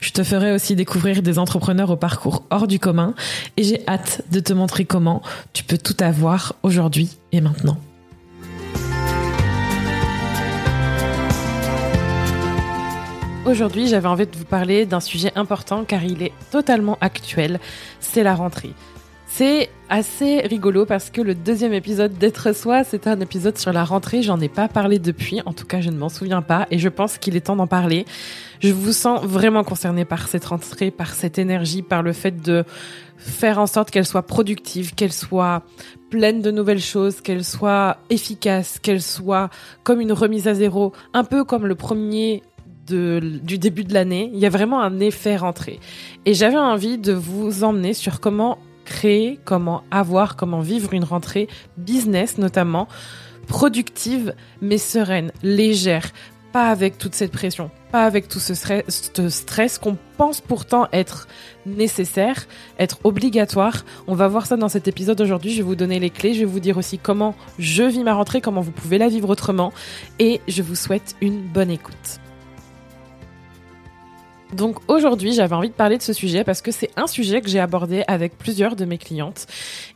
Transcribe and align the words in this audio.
Je 0.00 0.10
te 0.10 0.22
ferai 0.22 0.52
aussi 0.52 0.76
découvrir 0.76 1.22
des 1.22 1.38
entrepreneurs 1.38 1.90
au 1.90 1.96
parcours 1.96 2.44
hors 2.50 2.66
du 2.66 2.78
commun 2.78 3.14
et 3.56 3.64
j'ai 3.64 3.86
hâte 3.88 4.22
de 4.30 4.40
te 4.40 4.52
montrer 4.52 4.84
comment 4.84 5.22
tu 5.52 5.64
peux 5.64 5.78
tout 5.78 5.96
avoir 6.00 6.54
aujourd'hui 6.62 7.16
et 7.32 7.40
maintenant. 7.40 7.78
Aujourd'hui, 13.46 13.88
j'avais 13.88 14.08
envie 14.08 14.26
de 14.26 14.36
vous 14.36 14.46
parler 14.46 14.86
d'un 14.86 15.00
sujet 15.00 15.30
important 15.36 15.84
car 15.84 16.02
il 16.02 16.22
est 16.22 16.32
totalement 16.50 16.96
actuel, 17.02 17.60
c'est 18.00 18.22
la 18.22 18.34
rentrée. 18.34 18.70
C'est 19.36 19.68
assez 19.88 20.42
rigolo 20.42 20.86
parce 20.86 21.10
que 21.10 21.20
le 21.20 21.34
deuxième 21.34 21.72
épisode 21.72 22.16
d'être 22.18 22.54
soi, 22.54 22.84
c'était 22.84 23.10
un 23.10 23.18
épisode 23.18 23.58
sur 23.58 23.72
la 23.72 23.82
rentrée. 23.82 24.22
J'en 24.22 24.38
ai 24.38 24.48
pas 24.48 24.68
parlé 24.68 25.00
depuis. 25.00 25.40
En 25.44 25.52
tout 25.52 25.66
cas, 25.66 25.80
je 25.80 25.90
ne 25.90 25.96
m'en 25.96 26.08
souviens 26.08 26.40
pas 26.40 26.68
et 26.70 26.78
je 26.78 26.88
pense 26.88 27.18
qu'il 27.18 27.34
est 27.34 27.40
temps 27.40 27.56
d'en 27.56 27.66
parler. 27.66 28.04
Je 28.60 28.72
vous 28.72 28.92
sens 28.92 29.24
vraiment 29.24 29.64
concerné 29.64 30.04
par 30.04 30.28
cette 30.28 30.44
rentrée, 30.44 30.92
par 30.92 31.14
cette 31.14 31.36
énergie, 31.36 31.82
par 31.82 32.04
le 32.04 32.12
fait 32.12 32.42
de 32.42 32.62
faire 33.16 33.58
en 33.58 33.66
sorte 33.66 33.90
qu'elle 33.90 34.06
soit 34.06 34.22
productive, 34.22 34.94
qu'elle 34.94 35.12
soit 35.12 35.64
pleine 36.10 36.40
de 36.40 36.52
nouvelles 36.52 36.78
choses, 36.80 37.20
qu'elle 37.20 37.44
soit 37.44 37.96
efficace, 38.10 38.78
qu'elle 38.78 39.02
soit 39.02 39.50
comme 39.82 40.00
une 40.00 40.12
remise 40.12 40.46
à 40.46 40.54
zéro, 40.54 40.92
un 41.12 41.24
peu 41.24 41.42
comme 41.42 41.66
le 41.66 41.74
premier 41.74 42.44
du 42.86 43.58
début 43.58 43.82
de 43.82 43.94
l'année. 43.94 44.30
Il 44.32 44.38
y 44.38 44.46
a 44.46 44.50
vraiment 44.50 44.80
un 44.80 45.00
effet 45.00 45.36
rentrée. 45.36 45.80
Et 46.24 46.34
j'avais 46.34 46.56
envie 46.56 46.98
de 46.98 47.12
vous 47.12 47.64
emmener 47.64 47.94
sur 47.94 48.20
comment 48.20 48.58
créer, 48.84 49.38
comment 49.44 49.82
avoir, 49.90 50.36
comment 50.36 50.60
vivre 50.60 50.92
une 50.92 51.04
rentrée 51.04 51.48
business 51.76 52.38
notamment, 52.38 52.88
productive 53.46 54.34
mais 54.60 54.78
sereine, 54.78 55.32
légère, 55.42 56.10
pas 56.54 56.68
avec 56.68 56.98
toute 56.98 57.16
cette 57.16 57.32
pression, 57.32 57.68
pas 57.90 58.04
avec 58.04 58.28
tout 58.28 58.38
ce 58.38 58.54
stress, 58.54 59.78
qu'on 59.78 59.96
pense 60.16 60.40
pourtant 60.40 60.86
être 60.92 61.26
nécessaire, 61.66 62.46
être 62.78 62.98
obligatoire. 63.02 63.84
On 64.06 64.14
va 64.14 64.28
voir 64.28 64.46
ça 64.46 64.56
dans 64.56 64.68
cet 64.68 64.86
épisode 64.86 65.20
aujourd'hui. 65.20 65.50
Je 65.50 65.56
vais 65.56 65.62
vous 65.62 65.74
donner 65.74 65.98
les 65.98 66.10
clés. 66.10 66.32
Je 66.32 66.40
vais 66.40 66.44
vous 66.44 66.60
dire 66.60 66.78
aussi 66.78 66.96
comment 66.96 67.34
je 67.58 67.82
vis 67.82 68.04
ma 68.04 68.14
rentrée, 68.14 68.40
comment 68.40 68.60
vous 68.60 68.70
pouvez 68.70 68.98
la 68.98 69.08
vivre 69.08 69.30
autrement. 69.30 69.72
Et 70.20 70.40
je 70.46 70.62
vous 70.62 70.76
souhaite 70.76 71.16
une 71.20 71.40
bonne 71.40 71.70
écoute. 71.70 72.20
Donc 74.54 74.78
aujourd'hui, 74.88 75.32
j'avais 75.32 75.54
envie 75.54 75.68
de 75.68 75.74
parler 75.74 75.98
de 75.98 76.02
ce 76.02 76.12
sujet 76.12 76.44
parce 76.44 76.62
que 76.62 76.70
c'est 76.70 76.90
un 76.96 77.06
sujet 77.06 77.40
que 77.40 77.48
j'ai 77.48 77.60
abordé 77.60 78.04
avec 78.06 78.38
plusieurs 78.38 78.76
de 78.76 78.84
mes 78.84 78.98
clientes. 78.98 79.46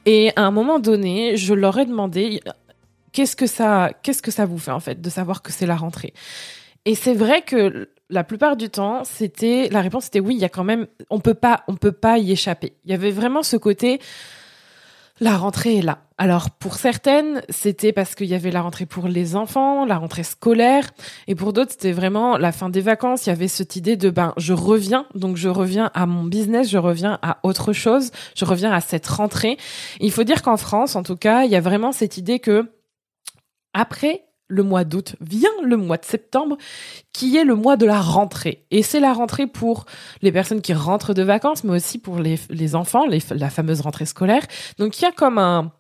Et 0.05 0.33
à 0.37 0.43
un 0.43 0.51
moment 0.51 0.79
donné, 0.79 1.37
je 1.37 1.55
leur 1.55 1.79
ai 1.79 1.87
demandé 1.87 2.41
qu'est-ce 3.13 3.37
que 3.37 3.47
ça, 3.47 3.93
qu'est-ce 4.03 4.23
que 4.23 4.31
ça 4.31 4.47
vous 4.47 4.59
fait 4.59 4.73
en 4.73 4.81
fait 4.81 5.01
de 5.01 5.11
savoir 5.11 5.43
que 5.43 5.53
c'est 5.53 5.67
la 5.67 5.77
rentrée? 5.77 6.13
Et 6.85 6.95
c'est 6.95 7.15
vrai 7.15 7.43
que 7.43 7.91
la 8.11 8.25
plupart 8.25 8.57
du 8.57 8.69
temps, 8.69 9.05
c'était 9.05 9.69
la 9.71 9.81
réponse 9.81 10.07
était 10.09 10.21
oui. 10.21 10.35
Il 10.35 10.41
y 10.41 10.45
a 10.45 10.49
quand 10.49 10.65
même, 10.65 10.87
on 11.11 11.21
peut 11.21 11.35
pas, 11.35 11.63
on 11.69 11.77
peut 11.77 11.93
pas 11.93 12.19
y 12.19 12.33
échapper. 12.33 12.73
Il 12.85 12.91
y 12.91 12.95
avait 12.95 13.11
vraiment 13.11 13.43
ce 13.43 13.57
côté 13.57 14.01
la 15.21 15.37
rentrée 15.37 15.79
est 15.79 15.83
là. 15.83 15.99
Alors 16.21 16.51
pour 16.51 16.75
certaines, 16.75 17.43
c'était 17.49 17.93
parce 17.93 18.17
qu'il 18.17 18.27
y 18.27 18.35
avait 18.35 18.51
la 18.51 18.63
rentrée 18.63 18.87
pour 18.87 19.07
les 19.07 19.37
enfants, 19.37 19.87
la 19.87 19.99
rentrée 19.99 20.25
scolaire, 20.25 20.91
et 21.29 21.37
pour 21.37 21.53
d'autres, 21.53 21.71
c'était 21.71 21.93
vraiment 21.93 22.37
la 22.37 22.51
fin 22.51 22.71
des 22.71 22.81
vacances. 22.81 23.27
Il 23.27 23.29
y 23.29 23.33
avait 23.33 23.47
cette 23.47 23.77
idée 23.77 23.97
de 23.97 24.11
ben 24.11 24.35
je 24.37 24.53
reviens, 24.53 25.07
donc 25.15 25.37
je 25.37 25.49
reviens 25.49 25.93
à 25.95 26.07
mon 26.07 26.25
business, 26.25 26.69
je 26.69 26.79
reviens 26.79 27.21
à 27.23 27.39
autre 27.45 27.73
chose, 27.73 28.11
je 28.35 28.45
reviens 28.45 28.73
à 28.73 28.81
cette 28.81 29.07
rentrée. 29.07 29.59
Il 30.01 30.11
faut 30.11 30.25
dire 30.25 30.43
qu'en 30.43 30.57
France, 30.57 30.97
en 30.97 31.05
tout 31.05 31.17
cas, 31.17 31.45
il 31.45 31.53
y 31.53 31.57
a 31.57 31.61
vraiment 31.61 31.93
cette 31.93 32.17
idée 32.19 32.41
que 32.41 32.69
après 33.73 34.25
le 34.49 34.65
mois 34.65 34.83
d'août 34.83 35.15
vient 35.21 35.51
le 35.63 35.77
mois 35.77 35.99
de 35.99 36.05
septembre, 36.05 36.57
qui 37.13 37.37
est 37.37 37.45
le 37.45 37.55
mois 37.55 37.77
de 37.77 37.87
la 37.87 38.01
rentrée. 38.01 38.67
Et 38.73 38.83
c'est 38.83 38.99
la 38.99 39.13
rentrée 39.13 39.47
pour 39.47 39.85
les 40.23 40.33
personnes 40.33 40.63
qui 40.63 40.73
rentrent 40.73 41.15
de 41.15 41.23
vacances, 41.23 41.63
mais 41.63 41.77
aussi 41.77 41.99
pour 41.99 42.19
les, 42.19 42.41
les 42.51 42.75
enfants, 42.75 43.05
la 43.07 43.51
fameuse 43.51 43.83
rentrée 43.83 44.07
scolaire. 44.07 44.43
Donc 44.79 44.99
il 44.99 45.03
y 45.03 45.07
a 45.07 45.13
comme 45.13 45.39
un, 45.39 45.71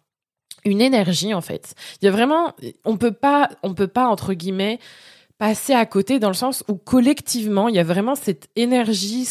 une 0.65 0.81
énergie 0.81 1.35
en 1.35 1.41
fait. 1.41 1.75
Il 2.01 2.07
y 2.07 2.09
a 2.09 2.11
vraiment, 2.11 2.55
on 2.85 2.97
peut 2.97 3.13
pas, 3.13 3.49
on 3.63 3.75
peut 3.75 3.89
pas 3.89 4.07
entre 4.07 4.35
guillemets 4.35 4.79
passer 5.39 5.73
à 5.73 5.87
côté 5.87 6.19
dans 6.19 6.29
le 6.29 6.35
sens 6.35 6.65
où 6.69 6.75
collectivement 6.75 7.69
il 7.69 7.77
y 7.77 7.79
a 7.79 7.85
vraiment 7.85 8.17
cette 8.17 8.49
énergie, 8.57 9.27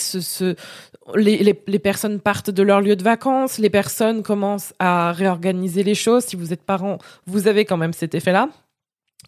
les, 1.15 1.79
personnes 1.79 2.19
partent 2.21 2.49
de 2.49 2.63
leur 2.63 2.81
lieu 2.81 2.95
de 2.95 3.03
vacances, 3.03 3.57
les 3.57 3.69
personnes 3.69 4.23
commencent 4.23 4.73
à 4.79 5.11
réorganiser 5.11 5.83
les 5.83 5.95
choses. 5.95 6.23
Si 6.23 6.35
vous 6.35 6.53
êtes 6.53 6.63
parent, 6.63 6.97
vous 7.25 7.47
avez 7.47 7.65
quand 7.65 7.77
même 7.77 7.93
cet 7.93 8.15
effet-là. 8.15 8.49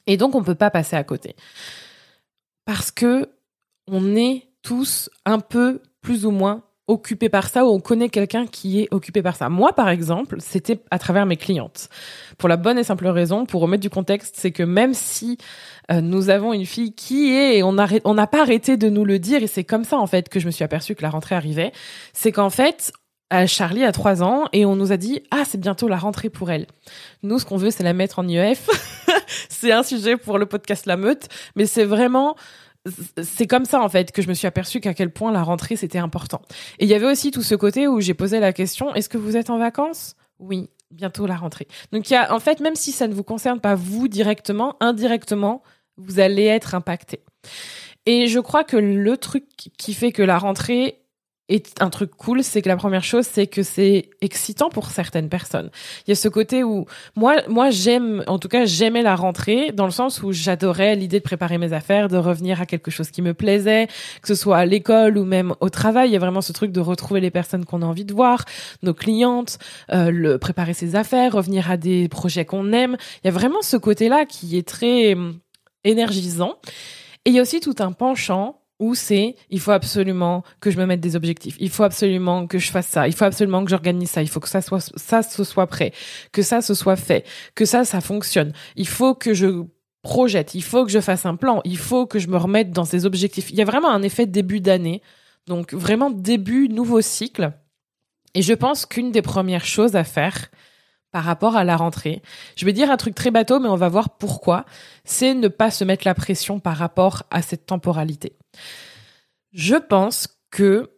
Et 0.07 0.17
donc, 0.17 0.35
on 0.35 0.43
peut 0.43 0.55
pas 0.55 0.71
passer 0.71 0.95
à 0.95 1.03
côté. 1.03 1.35
Parce 2.65 2.91
que 2.91 3.29
on 3.87 4.15
est 4.15 4.47
tous 4.61 5.09
un 5.25 5.39
peu 5.39 5.81
plus 6.01 6.25
ou 6.25 6.31
moins 6.31 6.63
occupés 6.89 7.29
par 7.29 7.47
ça 7.49 7.65
ou 7.65 7.69
on 7.69 7.79
connaît 7.79 8.09
quelqu'un 8.09 8.45
qui 8.47 8.81
est 8.81 8.87
occupé 8.91 9.21
par 9.21 9.35
ça. 9.35 9.47
Moi, 9.49 9.73
par 9.73 9.89
exemple, 9.89 10.37
c'était 10.39 10.79
à 10.91 10.99
travers 10.99 11.25
mes 11.25 11.37
clientes. 11.37 11.89
Pour 12.37 12.49
la 12.49 12.57
bonne 12.57 12.77
et 12.77 12.83
simple 12.83 13.07
raison, 13.07 13.45
pour 13.45 13.61
remettre 13.61 13.81
du 13.81 13.89
contexte, 13.89 14.35
c'est 14.37 14.51
que 14.51 14.63
même 14.63 14.93
si 14.93 15.37
euh, 15.91 16.01
nous 16.01 16.29
avons 16.29 16.51
une 16.51 16.65
fille 16.65 16.93
qui 16.93 17.31
est, 17.31 17.57
et 17.57 17.63
on 17.63 17.73
n'a 17.73 18.27
pas 18.27 18.41
arrêté 18.41 18.75
de 18.75 18.89
nous 18.89 19.05
le 19.05 19.19
dire, 19.19 19.43
et 19.43 19.47
c'est 19.47 19.63
comme 19.63 19.83
ça 19.83 19.97
en 19.97 20.07
fait 20.07 20.29
que 20.29 20.39
je 20.39 20.47
me 20.47 20.51
suis 20.51 20.63
aperçue 20.63 20.95
que 20.95 21.03
la 21.03 21.09
rentrée 21.09 21.35
arrivait, 21.35 21.71
c'est 22.13 22.31
qu'en 22.31 22.49
fait, 22.49 22.91
Charlie 23.45 23.83
a 23.83 23.91
trois 23.91 24.23
ans 24.23 24.45
et 24.53 24.65
on 24.65 24.75
nous 24.75 24.91
a 24.91 24.97
dit 24.97 25.21
ah 25.29 25.43
c'est 25.45 25.59
bientôt 25.59 25.87
la 25.87 25.97
rentrée 25.97 26.29
pour 26.29 26.49
elle. 26.49 26.65
Nous 27.21 27.37
ce 27.37 27.45
qu'on 27.45 27.57
veut 27.57 27.69
c'est 27.69 27.83
la 27.83 27.93
mettre 27.93 28.17
en 28.19 28.27
IEF. 28.27 28.67
c'est 29.49 29.71
un 29.71 29.83
sujet 29.83 30.17
pour 30.17 30.39
le 30.39 30.47
podcast 30.47 30.87
La 30.87 30.97
Meute, 30.97 31.27
mais 31.55 31.67
c'est 31.67 31.85
vraiment 31.85 32.35
c'est 33.21 33.47
comme 33.47 33.65
ça 33.65 33.81
en 33.81 33.89
fait 33.89 34.11
que 34.11 34.21
je 34.21 34.27
me 34.27 34.33
suis 34.33 34.47
aperçue 34.47 34.79
qu'à 34.79 34.93
quel 34.93 35.11
point 35.11 35.31
la 35.31 35.43
rentrée 35.43 35.75
c'était 35.75 35.99
important. 35.99 36.41
Et 36.79 36.85
il 36.85 36.89
y 36.89 36.93
avait 36.93 37.05
aussi 37.05 37.31
tout 37.31 37.43
ce 37.43 37.55
côté 37.55 37.87
où 37.87 38.01
j'ai 38.01 38.13
posé 38.13 38.39
la 38.39 38.53
question 38.53 38.93
est-ce 38.95 39.09
que 39.09 39.17
vous 39.17 39.37
êtes 39.37 39.49
en 39.49 39.57
vacances? 39.57 40.15
Oui, 40.39 40.69
bientôt 40.91 41.25
la 41.25 41.35
rentrée. 41.35 41.67
Donc 41.91 42.09
il 42.09 42.13
y 42.13 42.15
a 42.15 42.33
en 42.33 42.39
fait 42.39 42.59
même 42.59 42.75
si 42.75 42.91
ça 42.91 43.07
ne 43.07 43.13
vous 43.13 43.23
concerne 43.23 43.59
pas 43.59 43.75
vous 43.75 44.07
directement, 44.07 44.75
indirectement 44.79 45.63
vous 45.97 46.19
allez 46.19 46.45
être 46.45 46.75
impacté. 46.75 47.21
Et 48.05 48.27
je 48.27 48.39
crois 48.39 48.63
que 48.63 48.77
le 48.77 49.17
truc 49.17 49.45
qui 49.77 49.93
fait 49.93 50.11
que 50.11 50.23
la 50.23 50.37
rentrée 50.37 51.01
et 51.49 51.63
un 51.79 51.89
truc 51.89 52.11
cool, 52.15 52.43
c'est 52.43 52.61
que 52.61 52.69
la 52.69 52.77
première 52.77 53.03
chose, 53.03 53.25
c'est 53.25 53.47
que 53.47 53.63
c'est 53.63 54.09
excitant 54.21 54.69
pour 54.69 54.91
certaines 54.91 55.29
personnes. 55.29 55.71
Il 56.05 56.11
y 56.11 56.13
a 56.13 56.15
ce 56.15 56.29
côté 56.29 56.63
où 56.63 56.85
moi, 57.15 57.37
moi 57.47 57.71
j'aime, 57.71 58.23
en 58.27 58.37
tout 58.37 58.47
cas, 58.47 58.65
j'aimais 58.65 59.01
la 59.01 59.15
rentrée 59.15 59.71
dans 59.71 59.85
le 59.85 59.91
sens 59.91 60.21
où 60.21 60.31
j'adorais 60.31 60.95
l'idée 60.95 61.17
de 61.17 61.23
préparer 61.23 61.57
mes 61.57 61.73
affaires, 61.73 62.07
de 62.07 62.17
revenir 62.17 62.61
à 62.61 62.67
quelque 62.67 62.91
chose 62.91 63.09
qui 63.09 63.23
me 63.23 63.33
plaisait, 63.33 63.87
que 64.21 64.27
ce 64.27 64.35
soit 64.35 64.57
à 64.57 64.65
l'école 64.65 65.17
ou 65.17 65.25
même 65.25 65.55
au 65.59 65.69
travail. 65.69 66.09
Il 66.09 66.13
y 66.13 66.15
a 66.15 66.19
vraiment 66.19 66.41
ce 66.41 66.53
truc 66.53 66.71
de 66.71 66.79
retrouver 66.79 67.19
les 67.19 67.31
personnes 67.31 67.65
qu'on 67.65 67.81
a 67.81 67.85
envie 67.85 68.05
de 68.05 68.13
voir, 68.13 68.45
nos 68.83 68.93
clientes, 68.93 69.57
euh, 69.91 70.11
le 70.11 70.37
préparer 70.37 70.75
ses 70.75 70.95
affaires, 70.95 71.33
revenir 71.33 71.71
à 71.71 71.77
des 71.77 72.07
projets 72.09 72.45
qu'on 72.45 72.71
aime. 72.73 72.95
Il 73.23 73.27
y 73.27 73.29
a 73.29 73.33
vraiment 73.33 73.63
ce 73.63 73.75
côté-là 73.75 74.25
qui 74.25 74.55
est 74.55 74.67
très 74.67 75.15
hum, 75.15 75.39
énergisant. 75.83 76.57
Et 77.25 77.31
il 77.31 77.35
y 77.35 77.39
a 77.39 77.41
aussi 77.41 77.59
tout 77.59 77.75
un 77.79 77.91
penchant 77.91 78.58
où 78.79 78.95
c'est 78.95 79.35
il 79.49 79.59
faut 79.59 79.71
absolument 79.71 80.43
que 80.61 80.71
je 80.71 80.77
me 80.77 80.85
mette 80.85 81.01
des 81.01 81.15
objectifs, 81.15 81.55
il 81.59 81.69
faut 81.69 81.83
absolument 81.83 82.47
que 82.47 82.57
je 82.57 82.71
fasse 82.71 82.87
ça, 82.87 83.07
il 83.07 83.13
faut 83.13 83.25
absolument 83.25 83.63
que 83.63 83.69
j'organise 83.69 84.09
ça, 84.09 84.21
il 84.21 84.29
faut 84.29 84.39
que 84.39 84.49
ça 84.49 84.61
soit 84.61 84.91
ça 84.95 85.21
ce 85.21 85.43
soit 85.43 85.67
prêt, 85.67 85.93
que 86.31 86.41
ça 86.41 86.61
se 86.61 86.73
soit 86.73 86.95
fait, 86.95 87.25
que 87.55 87.65
ça 87.65 87.85
ça 87.85 88.01
fonctionne. 88.01 88.53
Il 88.75 88.87
faut 88.87 89.13
que 89.13 89.33
je 89.33 89.63
projette, 90.01 90.55
il 90.55 90.63
faut 90.63 90.85
que 90.85 90.91
je 90.91 91.01
fasse 91.01 91.25
un 91.25 91.35
plan, 91.35 91.61
il 91.65 91.77
faut 91.77 92.07
que 92.07 92.19
je 92.19 92.27
me 92.27 92.37
remette 92.37 92.71
dans 92.71 92.85
ces 92.85 93.05
objectifs. 93.05 93.51
Il 93.51 93.57
y 93.57 93.61
a 93.61 93.65
vraiment 93.65 93.91
un 93.91 94.01
effet 94.01 94.25
début 94.25 94.61
d'année. 94.61 95.01
Donc 95.47 95.73
vraiment 95.73 96.11
début 96.11 96.69
nouveau 96.69 97.01
cycle. 97.01 97.51
Et 98.35 98.41
je 98.41 98.53
pense 98.53 98.85
qu'une 98.85 99.11
des 99.11 99.23
premières 99.23 99.65
choses 99.65 99.95
à 99.95 100.03
faire, 100.03 100.49
par 101.11 101.23
rapport 101.23 101.55
à 101.55 101.63
la 101.63 101.75
rentrée. 101.75 102.21
Je 102.55 102.65
vais 102.65 102.73
dire 102.73 102.91
un 102.91 102.97
truc 102.97 103.15
très 103.15 103.31
bateau, 103.31 103.59
mais 103.59 103.69
on 103.69 103.75
va 103.75 103.89
voir 103.89 104.17
pourquoi. 104.17 104.65
C'est 105.03 105.33
ne 105.33 105.47
pas 105.47 105.71
se 105.71 105.83
mettre 105.83 106.05
la 106.05 106.13
pression 106.13 106.59
par 106.59 106.77
rapport 106.77 107.23
à 107.31 107.41
cette 107.41 107.65
temporalité. 107.65 108.33
Je 109.51 109.75
pense 109.75 110.27
que 110.51 110.91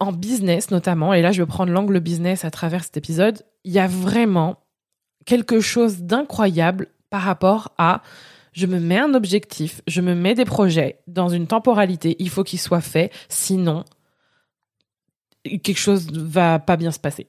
en 0.00 0.12
business 0.12 0.70
notamment, 0.70 1.14
et 1.14 1.22
là 1.22 1.32
je 1.32 1.42
vais 1.42 1.46
prendre 1.46 1.72
l'angle 1.72 2.00
business 2.00 2.44
à 2.44 2.50
travers 2.50 2.84
cet 2.84 2.96
épisode, 2.96 3.44
il 3.64 3.72
y 3.72 3.78
a 3.78 3.86
vraiment 3.86 4.58
quelque 5.24 5.60
chose 5.60 6.02
d'incroyable 6.02 6.88
par 7.10 7.22
rapport 7.22 7.72
à 7.78 8.02
je 8.52 8.66
me 8.66 8.80
mets 8.80 8.98
un 8.98 9.14
objectif, 9.14 9.82
je 9.86 10.00
me 10.00 10.14
mets 10.14 10.34
des 10.34 10.44
projets 10.44 11.00
dans 11.06 11.28
une 11.28 11.46
temporalité, 11.46 12.16
il 12.18 12.28
faut 12.28 12.44
qu'ils 12.44 12.58
soient 12.58 12.80
faits, 12.80 13.12
sinon 13.28 13.84
quelque 15.44 15.78
chose 15.78 16.10
va 16.12 16.58
pas 16.58 16.76
bien 16.76 16.90
se 16.90 16.98
passer. 16.98 17.28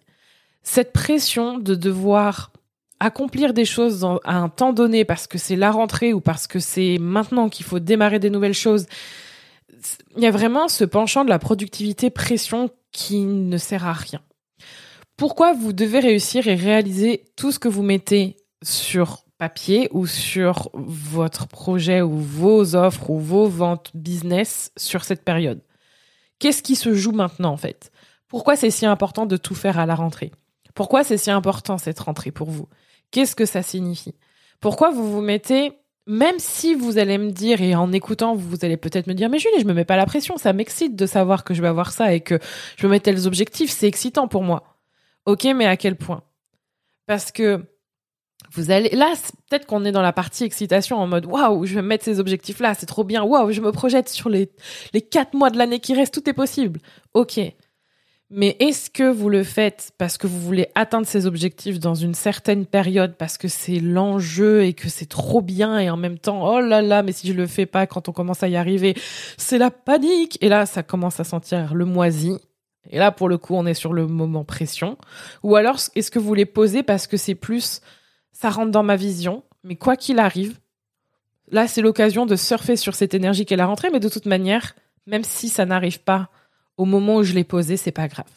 Cette 0.64 0.94
pression 0.94 1.58
de 1.58 1.76
devoir 1.76 2.52
accomplir 3.00 3.54
des 3.54 3.66
choses 3.66 4.06
à 4.26 4.38
un 4.38 4.50
temps 4.50 4.74
donné 4.74 5.06
parce 5.06 5.26
que 5.26 5.38
c'est 5.38 5.56
la 5.56 5.72
rentrée 5.72 6.14
ou 6.14 6.20
parce 6.20 6.48
que 6.48 6.60
c'est 6.60 6.98
maintenant 7.00 7.50
qu'il 7.50 7.66
faut 7.66 7.80
démarrer 7.80 8.20
des 8.20 8.30
nouvelles 8.30 8.54
choses, 8.54 8.86
il 10.18 10.24
y 10.24 10.28
a 10.28 10.32
vraiment 10.32 10.68
ce 10.68 10.84
penchant 10.84 11.24
de 11.24 11.30
la 11.30 11.40
productivité 11.40 12.10
pression 12.10 12.70
qui 12.92 13.22
ne 13.22 13.58
sert 13.58 13.86
à 13.86 13.94
rien. 13.94 14.22
Pourquoi 15.16 15.54
vous 15.54 15.74
devez 15.74 16.00
réussir 16.00 16.48
et 16.48 16.56
réaliser 16.56 17.26
tout 17.36 17.52
ce 17.52 17.60
que 17.60 17.68
vous 17.68 17.84
mettez 17.84 18.38
sur 18.62 19.26
papier 19.38 19.88
ou 19.92 20.06
sur 20.06 20.70
votre 20.74 21.48
projet 21.48 22.02
ou 22.02 22.18
vos 22.18 22.76
offres 22.76 23.10
ou 23.10 23.20
vos 23.20 23.48
ventes 23.48 23.92
business 23.94 24.72
sur 24.78 25.04
cette 25.04 25.24
période? 25.24 25.62
Qu'est-ce 26.40 26.64
qui 26.64 26.76
se 26.76 26.94
joue 26.94 27.12
maintenant 27.12 27.52
en 27.52 27.58
fait? 27.58 27.92
Pourquoi 28.28 28.56
c'est 28.56 28.72
si 28.72 28.86
important 28.86 29.26
de 29.26 29.38
tout 29.38 29.56
faire 29.56 29.80
à 29.80 29.86
la 29.86 29.96
rentrée? 29.96 30.32
Pourquoi 30.76 31.04
c'est 31.04 31.18
si 31.18 31.32
important 31.32 31.78
cette 31.78 32.00
rentrée 32.00 32.32
pour 32.32 32.50
vous? 32.50 32.68
Qu'est-ce 33.12 33.36
que 33.36 33.46
ça 33.46 33.64
signifie? 33.64 34.16
Pourquoi 34.60 34.92
vous 34.92 35.12
vous 35.12 35.22
mettez 35.22 35.74
même 36.10 36.40
si 36.40 36.74
vous 36.74 36.98
allez 36.98 37.20
me 37.20 37.30
dire, 37.30 37.62
et 37.62 37.76
en 37.76 37.92
écoutant, 37.92 38.34
vous 38.34 38.58
allez 38.64 38.78
peut-être 38.78 39.06
me 39.06 39.14
dire, 39.14 39.30
mais 39.30 39.38
Julie, 39.38 39.60
je 39.60 39.68
me 39.68 39.74
mets 39.74 39.86
pas 39.86 39.96
la 39.96 40.08
pression, 40.08 40.38
ça 40.38 40.54
m'excite 40.54 40.96
de 40.96 41.06
savoir 41.06 41.44
que 41.44 41.54
je 41.54 41.62
vais 41.62 41.68
avoir 41.68 41.92
ça 41.92 42.16
et 42.16 42.20
que 42.20 42.40
je 42.78 42.88
me 42.88 42.92
mets 42.92 43.00
tels 43.00 43.28
objectifs, 43.28 43.70
c'est 43.70 43.88
excitant 43.88 44.28
pour 44.28 44.42
moi. 44.42 44.80
Ok, 45.28 45.44
mais 45.56 45.68
à 45.68 45.78
quel 45.78 45.96
point? 45.96 46.24
Parce 47.06 47.32
que 47.32 47.64
vous 48.54 48.72
allez, 48.72 48.90
là, 48.90 49.14
peut-être 49.50 49.68
qu'on 49.68 49.86
est 49.86 49.92
dans 49.92 50.02
la 50.02 50.12
partie 50.12 50.46
excitation 50.46 50.98
en 50.98 51.06
mode, 51.06 51.28
waouh, 51.28 51.68
je 51.68 51.76
vais 51.76 51.84
mettre 51.84 52.06
ces 52.06 52.20
objectifs-là, 52.20 52.74
c'est 52.74 52.88
trop 52.88 53.04
bien, 53.04 53.22
waouh, 53.22 53.52
je 53.52 53.62
me 53.62 53.72
projette 53.72 54.10
sur 54.10 54.30
les, 54.30 54.50
les 54.94 55.02
quatre 55.02 55.36
mois 55.36 55.52
de 55.52 55.60
l'année 55.60 55.80
qui 55.80 55.94
restent, 55.94 56.16
tout 56.16 56.28
est 56.28 56.34
possible. 56.34 56.80
Ok. 57.14 57.40
Mais 58.32 58.56
est-ce 58.60 58.92
que 58.92 59.10
vous 59.10 59.28
le 59.28 59.44
faites 59.44 59.92
parce 59.98 60.20
que 60.20 60.28
vous 60.28 60.40
voulez 60.40 60.68
atteindre 60.76 61.08
ces 61.08 61.26
objectifs 61.26 61.80
dans 61.80 61.96
une 61.96 62.14
certaine 62.14 62.68
période, 62.68 63.16
parce 63.18 63.40
que 63.40 63.48
c'est 63.48 63.80
l'enjeu 63.80 64.64
et 64.64 64.74
que 64.74 64.88
c'est 64.88 65.08
trop 65.08 65.42
bien 65.42 65.80
et 65.80 65.90
en 65.90 65.98
même 65.98 66.20
temps, 66.20 66.48
oh 66.48 66.60
là 66.60 66.84
là, 66.84 67.02
mais 67.02 67.12
si 67.12 67.28
je 67.28 67.34
le 67.34 67.48
fais 67.48 67.66
pas 67.66 67.88
quand 67.88 68.08
on 68.08 68.12
commence 68.12 68.44
à 68.44 68.48
y 68.48 68.56
arriver, 68.56 68.96
c'est 69.38 69.58
la 69.58 69.72
panique. 69.72 70.38
Et 70.42 70.50
là, 70.50 70.68
ça 70.68 70.84
commence 70.84 71.20
à 71.20 71.24
sentir 71.24 71.74
le 71.74 71.86
moisi. 71.86 72.38
Et 72.92 73.00
là, 73.00 73.12
pour 73.12 73.30
le 73.30 73.40
coup, 73.40 73.56
on 73.56 73.66
est 73.66 73.74
sur 73.74 73.94
le 73.94 74.06
moment 74.06 74.44
pression. 74.44 74.98
Ou 75.42 75.56
alors, 75.56 75.80
est-ce 75.96 76.12
que 76.12 76.20
vous 76.20 76.28
voulez 76.28 76.46
poser 76.46 76.84
parce 76.84 77.08
que 77.08 77.18
c'est 77.18 77.36
plus, 77.36 77.82
ça 78.32 78.52
rentre 78.52 78.72
dans 78.72 78.84
ma 78.84 78.96
vision, 78.96 79.44
mais 79.64 79.76
quoi 79.76 79.96
qu'il 79.96 80.20
arrive, 80.20 80.60
là, 81.52 81.68
c'est 81.68 81.82
l'occasion 81.82 82.28
de 82.28 82.36
surfer 82.36 82.76
sur 82.76 82.94
cette 82.94 83.16
énergie 83.16 83.48
qu'elle 83.48 83.60
a 83.60 83.66
rentrée, 83.66 83.90
mais 83.92 84.00
de 84.00 84.10
toute 84.10 84.28
manière, 84.28 84.76
même 85.08 85.24
si 85.24 85.50
ça 85.50 85.66
n'arrive 85.66 86.02
pas 86.02 86.30
au 86.80 86.86
moment 86.86 87.18
où 87.18 87.24
je 87.24 87.34
l'ai 87.34 87.44
posé, 87.44 87.76
c'est 87.76 87.92
pas 87.92 88.08
grave. 88.08 88.32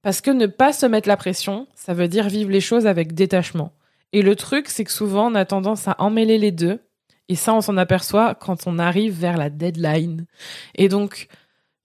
Parce 0.00 0.22
que 0.22 0.30
ne 0.30 0.46
pas 0.46 0.72
se 0.72 0.86
mettre 0.86 1.06
la 1.06 1.18
pression, 1.18 1.68
ça 1.74 1.92
veut 1.92 2.08
dire 2.08 2.28
vivre 2.28 2.50
les 2.50 2.62
choses 2.62 2.86
avec 2.86 3.12
détachement. 3.12 3.72
Et 4.14 4.22
le 4.22 4.34
truc, 4.34 4.68
c'est 4.68 4.84
que 4.84 4.90
souvent, 4.90 5.30
on 5.30 5.34
a 5.34 5.44
tendance 5.44 5.86
à 5.86 5.96
emmêler 5.98 6.38
les 6.38 6.50
deux. 6.50 6.80
Et 7.28 7.34
ça, 7.34 7.52
on 7.52 7.60
s'en 7.60 7.76
aperçoit 7.76 8.34
quand 8.34 8.66
on 8.66 8.78
arrive 8.78 9.12
vers 9.12 9.36
la 9.36 9.50
deadline. 9.50 10.24
Et 10.76 10.88
donc, 10.88 11.28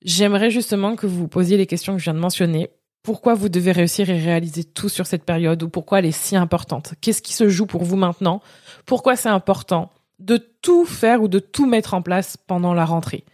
j'aimerais 0.03 0.51
justement 0.51 0.95
que 0.95 1.05
vous 1.05 1.17
vous 1.17 1.27
posiez 1.27 1.57
les 1.57 1.67
questions 1.67 1.93
que 1.93 1.99
je 1.99 2.05
viens 2.05 2.13
de 2.13 2.19
mentionner. 2.19 2.69
Pourquoi 3.03 3.33
vous 3.33 3.49
devez 3.49 3.73
réussir 3.73 4.09
et 4.09 4.19
réaliser 4.19 4.63
tout 4.63 4.87
sur 4.87 5.05
cette 5.05 5.25
période? 5.25 5.61
Ou 5.63 5.67
pourquoi 5.67 5.99
elle 5.99 6.05
est 6.05 6.11
si 6.13 6.37
importante? 6.37 6.93
Qu'est-ce 7.01 7.21
qui 7.21 7.33
se 7.33 7.49
joue 7.49 7.65
pour 7.65 7.83
vous 7.83 7.97
maintenant? 7.97 8.41
Pourquoi 8.85 9.17
c'est 9.17 9.27
important 9.27 9.91
de 10.19 10.37
tout 10.37 10.85
faire 10.85 11.21
ou 11.21 11.27
de 11.27 11.39
tout 11.39 11.65
mettre 11.65 11.93
en 11.93 12.01
place 12.01 12.37
pendant 12.37 12.73
la 12.73 12.85
rentrée? 12.85 13.25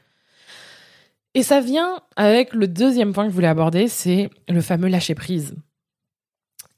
Et 1.38 1.44
ça 1.44 1.62
vient 1.62 2.00
avec 2.16 2.52
le 2.56 2.68
deuxième 2.68 3.14
point 3.14 3.26
que 3.26 3.30
je 3.30 3.36
voulais 3.36 3.48
aborder, 3.48 3.88
c'est 3.88 4.32
le 4.50 4.60
fameux 4.60 4.88
lâcher 4.88 5.14
prise. 5.14 5.54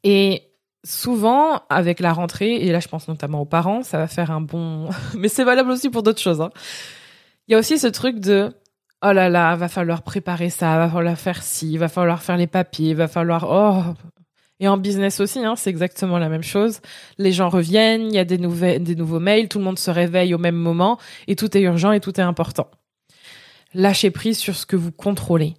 Et 0.03 0.43
souvent, 0.83 1.61
avec 1.69 2.01
la 2.01 2.11
rentrée, 2.11 2.55
et 2.55 2.69
là 2.73 2.81
je 2.81 2.89
pense 2.89 3.07
notamment 3.07 3.39
aux 3.39 3.45
parents, 3.45 3.83
ça 3.83 3.97
va 3.97 4.07
faire 4.07 4.31
un 4.31 4.41
bon... 4.41 4.89
Mais 5.17 5.29
c'est 5.29 5.45
valable 5.45 5.71
aussi 5.71 5.89
pour 5.89 6.03
d'autres 6.03 6.19
choses. 6.19 6.41
Hein. 6.41 6.49
Il 7.47 7.53
y 7.53 7.55
a 7.55 7.57
aussi 7.57 7.79
ce 7.79 7.87
truc 7.87 8.19
de 8.19 8.51
oh 9.01 9.13
là 9.13 9.29
là, 9.29 9.55
va 9.55 9.69
falloir 9.69 10.01
préparer 10.01 10.49
ça, 10.49 10.77
va 10.77 10.89
falloir 10.89 11.17
faire 11.17 11.41
ci, 11.41 11.77
va 11.77 11.87
falloir 11.87 12.21
faire 12.21 12.35
les 12.35 12.47
papiers, 12.47 12.93
va 12.93 13.07
falloir 13.07 13.47
oh 13.49 13.93
et 14.59 14.67
en 14.67 14.75
business 14.75 15.21
aussi, 15.21 15.39
hein, 15.39 15.55
c'est 15.55 15.69
exactement 15.69 16.17
la 16.17 16.27
même 16.27 16.43
chose. 16.43 16.81
Les 17.17 17.31
gens 17.31 17.47
reviennent, 17.47 18.07
il 18.07 18.13
y 18.13 18.19
a 18.19 18.25
des, 18.25 18.37
des 18.37 18.95
nouveaux 18.95 19.21
mails, 19.21 19.47
tout 19.47 19.59
le 19.59 19.63
monde 19.63 19.79
se 19.79 19.89
réveille 19.89 20.33
au 20.33 20.37
même 20.37 20.57
moment 20.57 20.99
et 21.29 21.37
tout 21.37 21.55
est 21.55 21.61
urgent 21.61 21.93
et 21.93 22.01
tout 22.01 22.19
est 22.19 22.23
important. 22.23 22.69
Lâchez 23.73 24.11
prise 24.11 24.37
sur 24.37 24.55
ce 24.55 24.65
que 24.65 24.75
vous 24.75 24.91
contrôlez. 24.91 25.55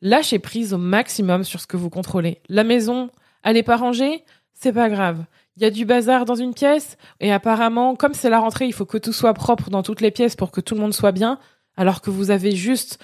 Lâchez 0.00 0.38
prise 0.38 0.74
au 0.74 0.78
maximum 0.78 1.42
sur 1.42 1.60
ce 1.60 1.66
que 1.66 1.76
vous 1.76 1.90
contrôlez. 1.90 2.40
La 2.48 2.64
maison, 2.64 3.10
elle 3.42 3.54
n'est 3.54 3.62
pas 3.62 3.76
rangée, 3.76 4.24
c'est 4.52 4.72
pas 4.72 4.88
grave. 4.88 5.24
Il 5.56 5.62
y 5.62 5.66
a 5.66 5.70
du 5.70 5.84
bazar 5.84 6.24
dans 6.24 6.34
une 6.34 6.54
pièce 6.54 6.96
et 7.20 7.32
apparemment, 7.32 7.96
comme 7.96 8.14
c'est 8.14 8.30
la 8.30 8.38
rentrée, 8.38 8.66
il 8.66 8.72
faut 8.72 8.86
que 8.86 8.98
tout 8.98 9.12
soit 9.12 9.34
propre 9.34 9.70
dans 9.70 9.82
toutes 9.82 10.00
les 10.00 10.10
pièces 10.10 10.36
pour 10.36 10.50
que 10.50 10.60
tout 10.60 10.74
le 10.74 10.80
monde 10.80 10.94
soit 10.94 11.12
bien, 11.12 11.38
alors 11.76 12.00
que 12.00 12.10
vous 12.10 12.30
avez 12.30 12.54
juste 12.54 13.02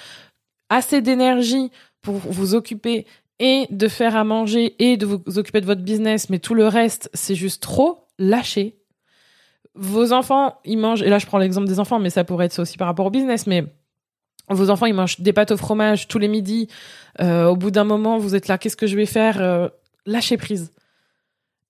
assez 0.69 1.01
d'énergie 1.01 1.71
pour 2.03 2.15
vous 2.15 2.55
occuper 2.55 3.07
et 3.39 3.67
de 3.71 3.89
faire 3.89 4.15
à 4.17 4.23
manger 4.23 4.77
et 4.79 4.97
de 4.97 5.07
vous 5.07 5.39
occuper 5.39 5.61
de 5.61 5.67
votre 5.67 5.83
business, 5.83 6.31
mais 6.31 6.39
tout 6.39 6.55
le 6.55 6.69
reste, 6.69 7.11
c'est 7.15 7.35
juste 7.35 7.63
trop. 7.63 8.07
Lâchez. 8.19 8.77
Vos 9.75 10.13
enfants, 10.13 10.61
ils 10.65 10.79
mangent, 10.79 11.03
et 11.03 11.11
là 11.11 11.19
je 11.19 11.27
prends 11.27 11.39
l'exemple 11.39 11.67
des 11.67 11.81
enfants, 11.81 11.99
mais 11.99 12.11
ça 12.11 12.23
pourrait 12.23 12.47
être 12.47 12.53
ça 12.53 12.63
aussi 12.63 12.79
par 12.79 12.87
rapport 12.87 13.07
au 13.07 13.11
business, 13.11 13.49
mais 13.49 13.65
vos 14.49 14.71
enfants 14.71 14.87
ils 14.87 14.95
mangent 14.95 15.21
des 15.21 15.33
pâtes 15.33 15.53
au 15.53 15.57
fromage 15.57 16.09
tous 16.09 16.19
les 16.19 16.29
midis. 16.29 16.69
Euh, 17.21 17.47
au 17.47 17.57
bout 17.57 17.71
d'un 17.71 17.85
moment, 17.85 18.19
vous 18.19 18.35
êtes 18.35 18.49
là, 18.49 18.59
qu'est-ce 18.59 18.77
que 18.77 18.87
je 18.87 18.97
vais 18.97 19.07
faire 19.07 19.41
euh, 19.41 19.69
Lâchez 20.07 20.37
prise. 20.37 20.73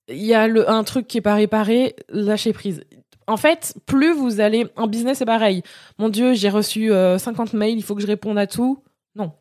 Il 0.08 0.24
y 0.24 0.34
a 0.34 0.48
le, 0.48 0.68
un 0.68 0.84
truc 0.84 1.06
qui 1.06 1.18
est 1.18 1.22
pas 1.22 1.34
réparé, 1.34 1.94
lâchez 2.08 2.52
prise. 2.52 2.82
En 3.26 3.36
fait, 3.36 3.74
plus 3.86 4.12
vous 4.12 4.40
allez 4.40 4.66
en 4.76 4.86
business, 4.86 5.18
c'est 5.18 5.24
pareil. 5.24 5.62
Mon 5.98 6.08
Dieu, 6.08 6.34
j'ai 6.34 6.50
reçu 6.50 6.88
50 6.90 7.54
euh, 7.54 7.58
mails, 7.58 7.76
il 7.78 7.82
faut 7.82 7.94
que 7.94 8.02
je 8.02 8.06
réponde 8.06 8.36
à 8.36 8.46
tout. 8.46 8.82
Non. 9.14 9.32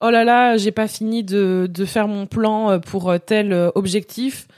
Oh 0.00 0.08
là 0.08 0.24
là, 0.24 0.56
j'ai 0.56 0.70
pas 0.70 0.88
fini 0.88 1.22
de, 1.22 1.68
de 1.68 1.84
faire 1.84 2.08
mon 2.08 2.26
plan 2.26 2.80
pour 2.80 3.12
tel 3.26 3.52
objectif. 3.74 4.48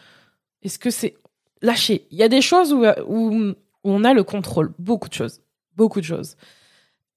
Est-ce 0.62 0.78
que 0.78 0.90
c'est 0.90 1.14
lâcher 1.60 2.06
Il 2.12 2.18
y 2.18 2.22
a 2.22 2.28
des 2.28 2.40
choses 2.40 2.72
où, 2.72 2.84
où 2.84 3.54
on 3.82 4.04
a 4.04 4.14
le 4.14 4.22
contrôle, 4.22 4.72
beaucoup 4.78 5.08
de 5.08 5.14
choses, 5.14 5.40
beaucoup 5.74 6.00
de 6.00 6.04
choses. 6.04 6.36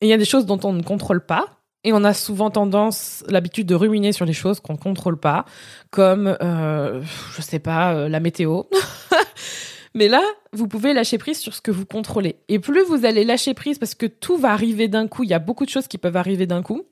Et 0.02 0.08
il 0.08 0.10
y 0.10 0.14
a 0.14 0.18
des 0.18 0.26
choses 0.26 0.46
dont 0.46 0.60
on 0.64 0.74
ne 0.74 0.84
contrôle 0.84 1.26
pas. 1.26 1.62
Et 1.84 1.94
on 1.94 2.04
a 2.04 2.16
souvent 2.16 2.50
tendance, 2.50 3.24
l'habitude 3.28 3.68
de 3.68 3.76
ruminer 3.76 4.12
sur 4.12 4.26
les 4.26 4.34
choses 4.34 4.60
qu'on 4.60 4.74
ne 4.74 4.78
contrôle 4.80 5.20
pas, 5.20 5.46
comme, 5.92 6.36
euh, 6.42 7.04
je 7.36 7.42
sais 7.44 7.60
pas, 7.60 7.94
euh, 7.94 8.10
la 8.10 8.20
météo. 8.20 8.64
Mais 9.94 10.08
là, 10.08 10.22
vous 10.52 10.68
pouvez 10.68 10.94
lâcher 10.94 11.20
prise 11.20 11.38
sur 11.38 11.54
ce 11.54 11.62
que 11.62 11.70
vous 11.70 11.86
contrôlez. 11.86 12.38
Et 12.50 12.58
plus 12.60 12.84
vous 12.84 13.06
allez 13.06 13.24
lâcher 13.24 13.54
prise 13.54 13.78
parce 13.78 13.94
que 13.94 14.08
tout 14.08 14.36
va 14.36 14.52
arriver 14.52 14.88
d'un 14.88 15.08
coup, 15.08 15.24
il 15.24 15.30
y 15.30 15.34
a 15.34 15.40
beaucoup 15.40 15.64
de 15.64 15.70
choses 15.70 15.88
qui 15.88 16.00
peuvent 16.00 16.18
arriver 16.18 16.48
d'un 16.48 16.64
coup, 16.64 16.84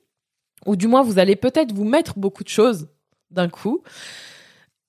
ou 0.64 0.76
du 0.76 0.86
moins 0.86 1.02
vous 1.02 1.18
allez 1.18 1.36
peut-être 1.36 1.72
vous 1.72 1.84
mettre 1.84 2.18
beaucoup 2.18 2.44
de 2.44 2.48
choses 2.48 2.88
d'un 3.30 3.48
coup. 3.48 3.82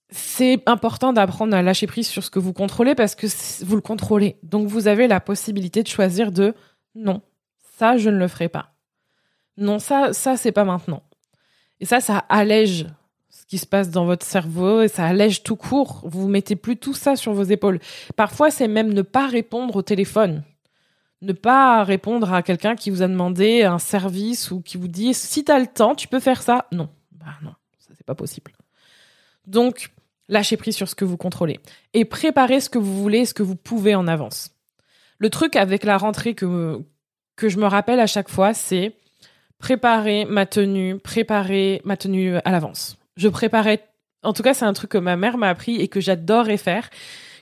C'est 0.09 0.61
important 0.65 1.13
d'apprendre 1.13 1.55
à 1.57 1.61
lâcher 1.61 1.87
prise 1.87 2.07
sur 2.07 2.23
ce 2.23 2.29
que 2.29 2.39
vous 2.39 2.53
contrôlez 2.53 2.95
parce 2.95 3.15
que 3.15 3.27
vous 3.65 3.75
le 3.75 3.81
contrôlez. 3.81 4.37
Donc 4.43 4.67
vous 4.67 4.87
avez 4.87 5.07
la 5.07 5.19
possibilité 5.19 5.83
de 5.83 5.87
choisir 5.87 6.31
de 6.31 6.53
non, 6.93 7.21
ça, 7.77 7.97
je 7.97 8.09
ne 8.09 8.17
le 8.17 8.27
ferai 8.27 8.47
pas. 8.47 8.73
Non, 9.57 9.79
ça, 9.79 10.13
ça, 10.13 10.37
c'est 10.37 10.51
pas 10.51 10.63
maintenant. 10.63 11.03
Et 11.79 11.85
ça, 11.85 11.99
ça 11.99 12.19
allège 12.29 12.87
ce 13.29 13.45
qui 13.45 13.57
se 13.57 13.65
passe 13.65 13.89
dans 13.89 14.05
votre 14.05 14.25
cerveau 14.25 14.81
et 14.81 14.87
ça 14.87 15.05
allège 15.05 15.43
tout 15.43 15.57
court. 15.57 16.01
Vous 16.05 16.27
mettez 16.27 16.55
plus 16.55 16.77
tout 16.77 16.93
ça 16.93 17.15
sur 17.15 17.33
vos 17.33 17.43
épaules. 17.43 17.79
Parfois, 18.15 18.49
c'est 18.49 18.67
même 18.67 18.93
ne 18.93 19.01
pas 19.01 19.27
répondre 19.27 19.75
au 19.75 19.81
téléphone. 19.81 20.43
Ne 21.21 21.33
pas 21.33 21.83
répondre 21.83 22.33
à 22.33 22.43
quelqu'un 22.43 22.75
qui 22.75 22.89
vous 22.89 23.01
a 23.01 23.07
demandé 23.07 23.63
un 23.63 23.79
service 23.79 24.51
ou 24.51 24.61
qui 24.61 24.77
vous 24.77 24.87
dit 24.87 25.13
si 25.13 25.43
tu 25.43 25.51
as 25.51 25.59
le 25.59 25.67
temps, 25.67 25.95
tu 25.95 26.07
peux 26.07 26.19
faire 26.19 26.41
ça. 26.41 26.67
Non. 26.71 26.89
Bah 27.11 27.33
non, 27.41 27.53
ça 27.77 27.93
c'est 27.97 28.05
pas 28.05 28.15
possible. 28.15 28.53
Donc, 29.47 29.91
lâchez 30.29 30.55
prise 30.55 30.75
sur 30.75 30.87
ce 30.87 30.95
que 30.95 31.05
vous 31.05 31.17
contrôlez 31.17 31.59
et 31.93 32.05
préparez 32.05 32.61
ce 32.61 32.69
que 32.69 32.77
vous 32.77 33.01
voulez, 33.01 33.25
ce 33.25 33.33
que 33.33 33.43
vous 33.43 33.55
pouvez 33.55 33.95
en 33.95 34.07
avance. 34.07 34.51
Le 35.17 35.29
truc 35.29 35.55
avec 35.55 35.83
la 35.83 35.97
rentrée 35.97 36.35
que, 36.35 36.81
que 37.35 37.49
je 37.49 37.57
me 37.57 37.65
rappelle 37.65 37.99
à 37.99 38.07
chaque 38.07 38.29
fois, 38.29 38.53
c'est 38.53 38.93
préparer 39.59 40.25
ma 40.25 40.45
tenue, 40.45 40.97
préparer 40.99 41.81
ma 41.85 41.97
tenue 41.97 42.35
à 42.37 42.51
l'avance. 42.51 42.97
Je 43.17 43.27
préparais, 43.27 43.87
en 44.23 44.33
tout 44.33 44.43
cas, 44.43 44.53
c'est 44.53 44.65
un 44.65 44.73
truc 44.73 44.91
que 44.91 44.97
ma 44.97 45.15
mère 45.15 45.37
m'a 45.37 45.49
appris 45.49 45.81
et 45.81 45.87
que 45.87 45.99
j'adorais 45.99 46.57
faire, 46.57 46.89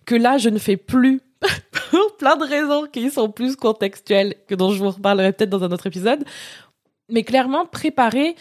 que 0.06 0.16
là, 0.16 0.38
je 0.38 0.50
ne 0.50 0.60
fais 0.60 0.78
plus 0.78 1.22
pour 1.92 2.18
plein 2.18 2.36
de 2.38 2.46
raisons 2.46 2.88
qui 2.92 3.10
sont 3.10 3.30
plus 3.30 3.56
contextuelles, 3.56 4.36
que 4.48 4.56
dont 4.56 4.72
je 4.72 4.80
vous 4.80 4.92
reparlerai 4.92 5.34
peut-être 5.34 5.50
dans 5.50 5.64
un 5.64 5.72
autre 5.72 5.88
épisode. 5.88 6.24
Mais 7.10 7.24
clairement, 7.24 7.66
préparer 7.66 8.36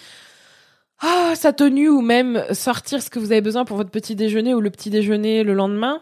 ah, 1.00 1.32
sa 1.34 1.52
tenue 1.52 1.88
ou 1.88 2.00
même 2.00 2.44
sortir 2.52 3.02
ce 3.02 3.10
que 3.10 3.18
vous 3.18 3.32
avez 3.32 3.40
besoin 3.40 3.64
pour 3.64 3.76
votre 3.76 3.90
petit 3.90 4.14
déjeuner 4.14 4.54
ou 4.54 4.60
le 4.60 4.70
petit 4.70 4.90
déjeuner 4.90 5.42
le 5.42 5.52
lendemain, 5.52 6.00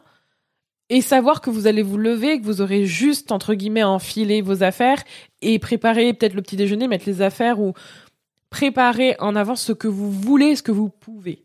et 0.90 1.00
savoir 1.00 1.40
que 1.40 1.50
vous 1.50 1.68
allez 1.68 1.82
vous 1.82 1.97
lever, 1.97 2.40
que 2.40 2.44
vous 2.44 2.61
aurez 2.61 2.85
juste, 2.85 3.30
entre 3.30 3.54
guillemets, 3.54 3.85
enfilé 3.85 4.42
vos 4.42 4.64
affaires 4.64 5.02
et 5.40 5.59
préparer 5.61 6.12
peut-être 6.12 6.35
le 6.35 6.42
petit 6.42 6.56
déjeuner, 6.56 6.88
mettre 6.88 7.06
les 7.06 7.23
affaires 7.23 7.61
ou 7.61 7.75
préparer 8.50 9.14
en 9.20 9.37
avance 9.37 9.62
ce 9.62 9.73
que 9.73 9.87
vous 9.87 10.11
voulez, 10.11 10.56
ce 10.56 10.64
que 10.64 10.73
vous 10.73 10.88
pouvez. 10.88 11.44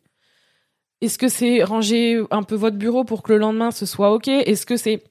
Est-ce 1.02 1.20
que 1.20 1.28
c'est 1.28 1.64
ranger 1.64 2.24
un 2.32 2.42
peu 2.42 2.56
votre 2.56 2.78
bureau 2.78 3.04
pour 3.04 3.22
que 3.22 3.32
le 3.32 3.38
lendemain 3.38 3.70
ce 3.70 3.86
soit 3.86 4.12
OK? 4.12 4.28
Est-ce 4.28 4.66
que 4.66 4.78
c'est 4.78 5.04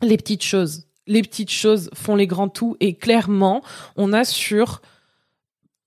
les 0.00 0.16
petites 0.16 0.44
choses? 0.44 0.86
Les 1.08 1.22
petites 1.22 1.50
choses 1.50 1.90
font 1.94 2.14
les 2.14 2.28
grands 2.28 2.48
tout 2.48 2.76
et 2.78 2.94
clairement, 2.94 3.62
on 3.96 4.12
a 4.12 4.24
sur 4.24 4.80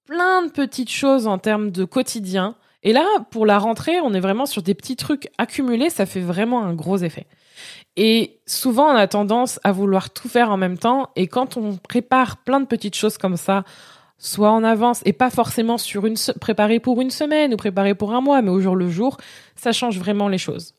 plein 0.06 0.46
de 0.46 0.52
petites 0.52 0.92
choses 0.92 1.28
en 1.28 1.38
termes 1.38 1.72
de 1.72 1.86
quotidien. 1.86 2.56
Et 2.86 2.94
là, 2.94 3.04
pour 3.32 3.48
la 3.48 3.58
rentrée, 3.58 4.00
on 4.00 4.14
est 4.14 4.20
vraiment 4.20 4.46
sur 4.46 4.62
des 4.62 4.76
petits 4.76 4.96
trucs 4.96 5.28
accumulés, 5.40 5.90
ça 5.90 6.06
fait 6.06 6.22
vraiment 6.22 6.64
un 6.64 6.76
gros 6.76 6.98
effet. 6.98 7.26
Et 7.98 8.40
souvent, 8.46 8.86
on 8.92 8.96
a 8.96 9.08
tendance 9.08 9.60
à 9.64 9.72
vouloir 9.72 10.12
tout 10.12 10.30
faire 10.30 10.52
en 10.52 10.58
même 10.58 10.78
temps. 10.78 11.10
Et 11.16 11.26
quand 11.26 11.58
on 11.58 11.78
prépare 11.78 12.38
plein 12.38 12.60
de 12.60 12.68
petites 12.68 12.96
choses 12.96 13.18
comme 13.18 13.38
ça, 13.38 13.64
soit 14.20 14.52
en 14.52 14.64
avance 14.64 15.02
et 15.06 15.14
pas 15.14 15.32
forcément 15.32 15.80
sur 15.80 16.06
une 16.06 16.16
préparé 16.40 16.80
pour 16.80 17.02
une 17.02 17.10
semaine 17.10 17.56
ou 17.56 17.58
préparé 17.58 17.96
pour 17.96 18.14
un 18.14 18.22
mois, 18.22 18.44
mais 18.44 18.52
au 18.52 18.62
jour 18.62 18.76
le 18.76 18.90
jour, 18.90 19.18
ça 19.56 19.72
change 19.72 19.98
vraiment 19.98 20.28
les 20.28 20.38
choses. 20.38 20.76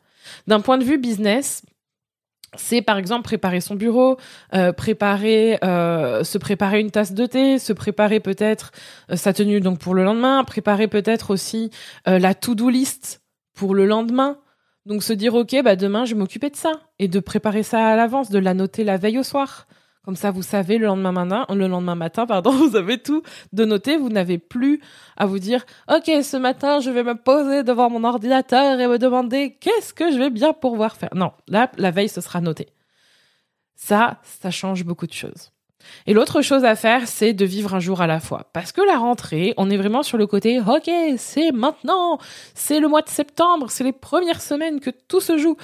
D'un 0.46 0.60
point 0.60 0.78
de 0.78 0.84
vue 0.84 0.98
business, 0.98 1.62
c'est 2.58 2.82
par 2.82 2.98
exemple 2.98 3.24
préparer 3.24 3.60
son 3.60 3.74
bureau, 3.74 4.16
euh, 4.54 4.72
préparer, 4.72 5.58
euh, 5.64 6.24
se 6.24 6.38
préparer 6.38 6.80
une 6.80 6.90
tasse 6.90 7.12
de 7.12 7.26
thé, 7.26 7.58
se 7.58 7.72
préparer 7.72 8.20
peut-être 8.20 8.72
euh, 9.10 9.16
sa 9.16 9.32
tenue 9.32 9.60
donc 9.60 9.78
pour 9.78 9.94
le 9.94 10.04
lendemain, 10.04 10.44
préparer 10.44 10.88
peut-être 10.88 11.30
aussi 11.30 11.70
la 12.06 12.34
to-do 12.34 12.68
list 12.68 13.22
pour 13.54 13.74
le 13.74 13.86
lendemain. 13.86 14.38
Donc 14.84 15.02
se 15.02 15.12
dire 15.12 15.34
ok 15.34 15.62
bah 15.64 15.74
demain 15.74 16.04
je 16.04 16.14
vais 16.14 16.20
m'occuper 16.20 16.50
de 16.50 16.56
ça 16.56 16.72
et 16.98 17.08
de 17.08 17.18
préparer 17.20 17.62
ça 17.62 17.86
à 17.86 17.96
l'avance, 17.96 18.30
de 18.30 18.38
la 18.38 18.54
noter 18.54 18.84
la 18.84 18.96
veille 18.96 19.18
au 19.18 19.24
soir. 19.24 19.66
Comme 20.06 20.14
ça, 20.14 20.30
vous 20.30 20.44
savez, 20.44 20.78
le 20.78 20.86
lendemain 20.86 21.10
matin, 21.10 21.46
le 21.52 21.66
lendemain 21.66 21.96
matin, 21.96 22.26
pardon, 22.26 22.50
vous 22.52 22.76
avez 22.76 22.98
tout 22.98 23.24
de 23.52 23.64
noter. 23.64 23.96
Vous 23.96 24.08
n'avez 24.08 24.38
plus 24.38 24.80
à 25.16 25.26
vous 25.26 25.40
dire, 25.40 25.66
OK, 25.92 26.04
ce 26.22 26.36
matin, 26.36 26.78
je 26.78 26.90
vais 26.90 27.02
me 27.02 27.16
poser 27.16 27.64
devant 27.64 27.90
mon 27.90 28.04
ordinateur 28.04 28.78
et 28.78 28.86
me 28.86 28.98
demander 28.98 29.56
qu'est-ce 29.60 29.92
que 29.92 30.12
je 30.12 30.16
vais 30.16 30.30
bien 30.30 30.52
pouvoir 30.52 30.96
faire? 30.96 31.08
Non, 31.12 31.32
là, 31.48 31.72
la 31.76 31.90
veille, 31.90 32.08
ce 32.08 32.20
sera 32.20 32.40
noté. 32.40 32.68
Ça, 33.74 34.20
ça 34.22 34.52
change 34.52 34.84
beaucoup 34.84 35.08
de 35.08 35.12
choses. 35.12 35.50
Et 36.06 36.14
l'autre 36.14 36.40
chose 36.40 36.64
à 36.64 36.76
faire, 36.76 37.08
c'est 37.08 37.32
de 37.32 37.44
vivre 37.44 37.74
un 37.74 37.80
jour 37.80 38.00
à 38.00 38.06
la 38.06 38.20
fois. 38.20 38.48
Parce 38.52 38.70
que 38.70 38.82
la 38.82 38.98
rentrée, 38.98 39.54
on 39.56 39.70
est 39.70 39.76
vraiment 39.76 40.04
sur 40.04 40.18
le 40.18 40.28
côté, 40.28 40.60
ok, 40.60 40.88
c'est 41.18 41.50
maintenant, 41.50 42.18
c'est 42.54 42.78
le 42.78 42.86
mois 42.86 43.02
de 43.02 43.08
septembre, 43.08 43.70
c'est 43.70 43.84
les 43.84 43.92
premières 43.92 44.40
semaines 44.40 44.78
que 44.78 44.90
tout 44.90 45.20
se 45.20 45.36
joue. 45.36 45.56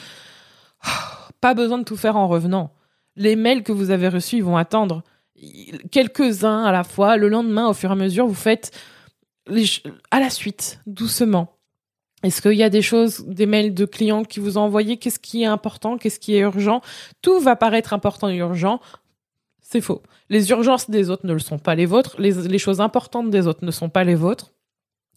Pas 1.40 1.54
besoin 1.54 1.78
de 1.78 1.84
tout 1.84 1.96
faire 1.96 2.16
en 2.16 2.26
revenant 2.26 2.72
les 3.16 3.36
mails 3.36 3.62
que 3.62 3.72
vous 3.72 3.90
avez 3.90 4.08
reçus, 4.08 4.40
vont 4.40 4.56
attendre 4.56 5.02
quelques-uns 5.90 6.64
à 6.64 6.72
la 6.72 6.84
fois. 6.84 7.16
Le 7.16 7.28
lendemain, 7.28 7.68
au 7.68 7.74
fur 7.74 7.90
et 7.90 7.92
à 7.92 7.96
mesure, 7.96 8.26
vous 8.26 8.34
faites 8.34 8.70
à 10.10 10.20
la 10.20 10.30
suite, 10.30 10.80
doucement. 10.86 11.56
Est-ce 12.22 12.40
qu'il 12.40 12.52
y 12.52 12.62
a 12.62 12.70
des 12.70 12.82
choses, 12.82 13.24
des 13.26 13.46
mails 13.46 13.74
de 13.74 13.84
clients 13.84 14.22
qui 14.22 14.38
vous 14.38 14.56
ont 14.56 14.62
envoyé 14.62 14.96
Qu'est-ce 14.96 15.18
qui 15.18 15.42
est 15.42 15.46
important? 15.46 15.98
Qu'est-ce 15.98 16.20
qui 16.20 16.36
est 16.36 16.40
urgent? 16.40 16.80
Tout 17.20 17.40
va 17.40 17.56
paraître 17.56 17.92
important 17.92 18.28
et 18.28 18.36
urgent. 18.36 18.80
C'est 19.60 19.80
faux. 19.80 20.02
Les 20.28 20.50
urgences 20.50 20.88
des 20.88 21.10
autres 21.10 21.26
ne 21.26 21.32
le 21.32 21.40
sont 21.40 21.58
pas 21.58 21.74
les 21.74 21.86
vôtres. 21.86 22.14
Les 22.20 22.58
choses 22.58 22.80
importantes 22.80 23.30
des 23.30 23.48
autres 23.48 23.64
ne 23.64 23.70
sont 23.72 23.88
pas 23.88 24.04
les 24.04 24.14
vôtres. 24.14 24.52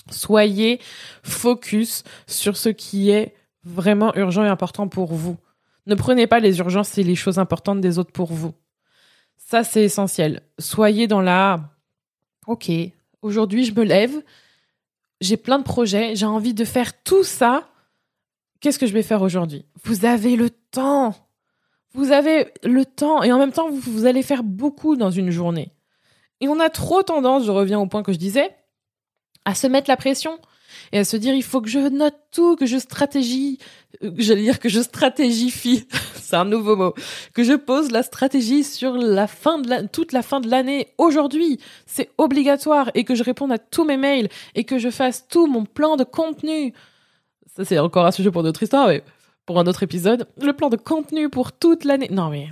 Soyez 0.09 0.79
focus 1.23 2.03
sur 2.27 2.57
ce 2.57 2.69
qui 2.69 3.11
est 3.11 3.35
vraiment 3.63 4.15
urgent 4.15 4.43
et 4.43 4.47
important 4.47 4.87
pour 4.87 5.13
vous. 5.13 5.37
Ne 5.85 5.95
prenez 5.95 6.27
pas 6.27 6.39
les 6.39 6.59
urgences 6.59 6.97
et 6.97 7.03
les 7.03 7.15
choses 7.15 7.39
importantes 7.39 7.81
des 7.81 7.99
autres 7.99 8.11
pour 8.11 8.33
vous. 8.33 8.53
Ça, 9.37 9.63
c'est 9.63 9.83
essentiel. 9.83 10.41
Soyez 10.59 11.07
dans 11.07 11.21
la 11.21 11.59
OK, 12.47 12.71
aujourd'hui, 13.21 13.65
je 13.65 13.73
me 13.73 13.83
lève, 13.83 14.21
j'ai 15.21 15.37
plein 15.37 15.59
de 15.59 15.63
projets, 15.63 16.15
j'ai 16.15 16.25
envie 16.25 16.53
de 16.53 16.65
faire 16.65 17.01
tout 17.03 17.23
ça. 17.23 17.67
Qu'est-ce 18.59 18.79
que 18.79 18.87
je 18.87 18.93
vais 18.93 19.03
faire 19.03 19.21
aujourd'hui? 19.21 19.65
Vous 19.83 20.05
avez 20.05 20.35
le 20.35 20.49
temps. 20.49 21.15
Vous 21.93 22.11
avez 22.11 22.51
le 22.63 22.85
temps 22.85 23.23
et 23.23 23.31
en 23.31 23.39
même 23.39 23.51
temps, 23.51 23.69
vous, 23.69 24.05
allez 24.05 24.21
faire 24.21 24.43
beaucoup 24.43 24.95
dans 24.95 25.11
une 25.11 25.31
journée. 25.31 25.71
Et 26.41 26.47
on 26.47 26.59
a 26.59 26.69
trop 26.69 27.03
tendance, 27.03 27.45
je 27.45 27.51
reviens 27.51 27.79
au 27.79 27.87
point 27.87 28.03
que 28.03 28.11
je 28.11 28.17
disais, 28.17 28.53
à 29.45 29.55
se 29.55 29.67
mettre 29.67 29.89
la 29.89 29.95
pression 29.95 30.37
et 30.91 30.99
à 30.99 31.03
se 31.03 31.17
dire 31.17 31.33
il 31.33 31.43
faut 31.43 31.61
que 31.61 31.69
je 31.69 31.79
note 31.79 32.15
tout, 32.31 32.55
que 32.55 32.65
je 32.65 32.77
stratégie, 32.77 33.59
euh, 34.03 34.11
j'allais 34.17 34.41
dire 34.43 34.59
que 34.59 34.69
je 34.69 34.81
stratégifie, 34.81 35.87
c'est 36.15 36.35
un 36.35 36.45
nouveau 36.45 36.75
mot, 36.75 36.93
que 37.33 37.43
je 37.43 37.53
pose 37.53 37.91
la 37.91 38.03
stratégie 38.03 38.63
sur 38.63 38.93
la 38.93 39.27
fin 39.27 39.59
de 39.59 39.87
toute 39.87 40.11
la 40.11 40.21
fin 40.21 40.39
de 40.39 40.49
l'année 40.49 40.87
aujourd'hui, 40.97 41.59
c'est 41.85 42.09
obligatoire 42.17 42.91
et 42.93 43.03
que 43.03 43.15
je 43.15 43.23
réponde 43.23 43.51
à 43.51 43.57
tous 43.57 43.83
mes 43.83 43.97
mails 43.97 44.29
et 44.55 44.63
que 44.63 44.77
je 44.77 44.89
fasse 44.89 45.27
tout 45.27 45.47
mon 45.47 45.65
plan 45.65 45.97
de 45.97 46.03
contenu. 46.03 46.73
Ça 47.55 47.65
c'est 47.65 47.79
encore 47.79 48.05
un 48.05 48.11
sujet 48.11 48.31
pour 48.31 48.43
notre 48.43 48.63
histoire, 48.63 48.87
mais 48.87 49.03
pour 49.45 49.59
un 49.59 49.67
autre 49.67 49.83
épisode, 49.83 50.27
le 50.41 50.53
plan 50.53 50.69
de 50.69 50.77
contenu 50.77 51.29
pour 51.29 51.51
toute 51.51 51.85
l'année. 51.85 52.09
Non 52.11 52.29
mais 52.29 52.49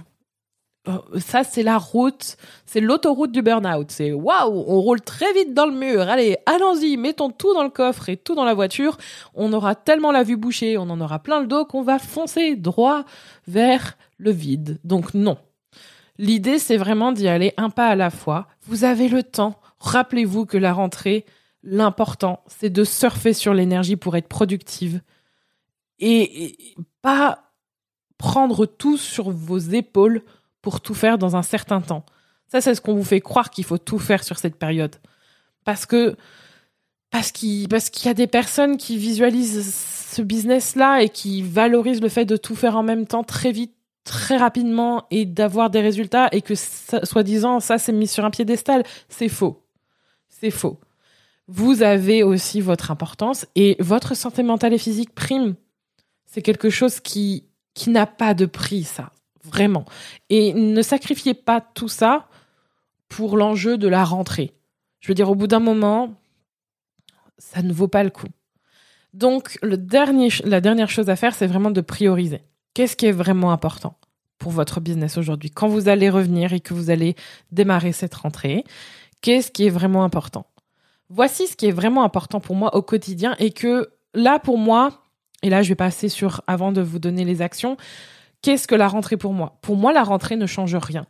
ça, 1.18 1.44
c'est 1.44 1.64
la 1.64 1.78
route, 1.78 2.36
c'est 2.66 2.82
l'autoroute 2.82 3.32
du 3.32 3.42
burn-out. 3.42 3.90
C'est 3.90 4.12
waouh, 4.12 4.66
on 4.68 4.82
roule 4.82 5.02
très 5.02 5.32
vite 5.34 5.54
dans 5.54 5.66
le 5.66 5.72
mur. 5.72 6.02
Allez, 6.02 6.38
allons-y, 6.46 6.98
mettons 6.98 7.30
tout 7.30 7.54
dans 7.54 7.64
le 7.64 7.70
coffre 7.70 8.10
et 8.10 8.18
tout 8.18 8.36
dans 8.36 8.44
la 8.44 8.54
voiture. 8.54 8.98
On 9.34 9.54
aura 9.54 9.76
tellement 9.76 10.12
la 10.12 10.24
vue 10.24 10.36
bouchée, 10.36 10.78
on 10.78 10.90
en 10.90 11.00
aura 11.00 11.20
plein 11.20 11.40
le 11.40 11.48
dos 11.48 11.66
qu'on 11.66 11.84
va 11.84 12.00
foncer 12.00 12.56
droit 12.56 13.06
vers 13.48 13.98
le 14.18 14.32
vide. 14.32 14.80
Donc 14.84 15.14
non. 15.14 15.38
L'idée, 16.18 16.60
c'est 16.60 16.78
vraiment 16.78 17.12
d'y 17.12 17.28
aller 17.28 17.54
un 17.58 17.70
pas 17.70 17.88
à 17.88 17.96
la 17.96 18.10
fois. 18.10 18.48
Vous 18.64 18.84
avez 18.84 19.08
le 19.08 19.24
temps. 19.24 19.56
Rappelez-vous 19.80 20.46
que 20.46 20.58
la 20.58 20.74
rentrée, 20.74 21.26
l'important, 21.64 22.42
c'est 22.48 22.70
de 22.70 22.84
surfer 22.84 23.34
sur 23.34 23.54
l'énergie 23.54 23.96
pour 23.96 24.16
être 24.18 24.28
productive 24.28 25.02
et 26.00 26.76
pas 27.02 27.52
prendre 28.18 28.66
tout 28.66 28.98
sur 28.98 29.32
vos 29.32 29.58
épaules 29.58 30.22
pour 30.64 30.82
tout 30.82 30.96
faire 30.96 31.20
dans 31.20 31.36
un 31.36 31.44
certain 31.44 31.82
temps. 31.82 32.06
Ça, 32.48 32.62
c'est 32.62 32.74
ce 32.74 32.82
qu'on 32.82 32.96
vous 32.96 33.04
fait 33.04 33.22
croire 33.22 33.52
qu'il 33.52 33.66
faut 33.66 33.78
tout 33.78 34.00
faire 34.00 34.24
sur 34.24 34.40
cette 34.40 34.56
période. 34.56 34.96
Parce 35.64 35.86
que 35.86 36.16
parce 37.12 37.32
qu'il 37.32 37.68
parce 37.68 37.92
qu'il 37.92 38.08
y 38.08 38.10
a 38.10 38.16
des 38.16 38.28
personnes 38.28 38.78
qui 38.78 38.98
visualisent 38.98 39.76
ce 40.12 40.22
business-là 40.24 41.04
et 41.04 41.10
qui 41.10 41.44
valorisent 41.44 42.02
le 42.02 42.10
fait 42.10 42.26
de 42.26 42.38
tout 42.38 42.56
faire 42.56 42.76
en 42.76 42.84
même 42.84 43.06
temps 43.06 43.24
très 43.24 43.52
vite, 43.52 43.74
très 44.04 44.38
rapidement 44.38 45.06
et 45.12 45.26
d'avoir 45.26 45.70
des 45.70 45.82
résultats 45.82 46.30
et 46.32 46.42
que 46.42 46.56
soi-disant 46.56 47.60
ça 47.60 47.78
c'est 47.78 47.92
mis 47.92 48.08
sur 48.08 48.26
un 48.26 48.32
piédestal, 48.32 48.84
c'est 49.10 49.30
faux. 49.30 49.64
C'est 50.30 50.52
faux. 50.52 50.80
Vous 51.48 51.84
avez 51.84 52.24
aussi 52.24 52.62
votre 52.62 52.90
importance 52.90 53.46
et 53.56 53.76
votre 53.80 54.16
santé 54.16 54.44
mentale 54.44 54.74
et 54.74 54.78
physique 54.78 55.14
prime. 55.14 55.56
C'est 56.26 56.42
quelque 56.42 56.70
chose 56.70 57.00
qui 57.00 57.46
qui 57.74 57.90
n'a 57.90 58.06
pas 58.06 58.34
de 58.34 58.46
prix 58.46 58.84
ça 58.84 59.12
vraiment. 59.44 59.86
Et 60.30 60.54
ne 60.54 60.82
sacrifiez 60.82 61.34
pas 61.34 61.62
tout 61.62 61.88
ça 61.88 62.28
pour 63.10 63.38
l'enjeu 63.38 63.78
de 63.78 63.88
la 63.88 64.04
rentrée. 64.04 64.54
Je 65.00 65.08
veux 65.10 65.14
dire, 65.14 65.30
au 65.30 65.36
bout 65.36 65.48
d'un 65.48 65.60
moment, 65.60 66.14
ça 67.38 67.62
ne 67.62 67.74
vaut 67.74 67.88
pas 67.88 68.04
le 68.04 68.10
coup. 68.10 68.28
Donc, 69.14 69.58
le 69.62 69.78
dernier, 69.78 70.30
la 70.44 70.62
dernière 70.62 70.90
chose 70.90 71.10
à 71.10 71.16
faire, 71.16 71.36
c'est 71.36 71.46
vraiment 71.46 71.72
de 71.72 71.82
prioriser. 71.82 72.42
Qu'est-ce 72.74 72.96
qui 72.96 73.06
est 73.06 73.12
vraiment 73.12 73.52
important 73.52 73.96
pour 74.40 74.52
votre 74.52 74.80
business 74.80 75.18
aujourd'hui 75.18 75.52
Quand 75.52 75.68
vous 75.68 75.88
allez 75.88 76.10
revenir 76.10 76.54
et 76.54 76.60
que 76.60 76.74
vous 76.74 76.90
allez 76.90 77.16
démarrer 77.52 77.92
cette 77.92 78.16
rentrée, 78.16 78.64
qu'est-ce 79.22 79.52
qui 79.52 79.68
est 79.68 79.70
vraiment 79.70 80.04
important? 80.04 80.48
Voici 81.10 81.46
ce 81.46 81.56
qui 81.56 81.68
est 81.68 81.72
vraiment 81.72 82.04
important 82.04 82.40
pour 82.40 82.56
moi 82.56 82.76
au 82.76 82.82
quotidien 82.82 83.36
et 83.38 83.52
que 83.52 83.92
là, 84.16 84.40
pour 84.40 84.58
moi, 84.58 85.04
et 85.44 85.50
là, 85.50 85.62
je 85.62 85.70
vais 85.70 85.76
passer 85.76 86.10
sur, 86.10 86.42
avant 86.48 86.72
de 86.72 86.82
vous 86.82 86.98
donner 86.98 87.26
les 87.26 87.44
actions, 87.44 87.78
Qu'est-ce 88.44 88.68
que 88.68 88.76
la 88.76 88.90
rentrée 88.90 89.18
pour 89.18 89.34
moi? 89.34 89.58
Pour 89.62 89.78
moi, 89.78 89.94
la 89.94 90.04
rentrée 90.04 90.36
ne 90.36 90.46
change 90.46 90.76
rien. 90.76 91.08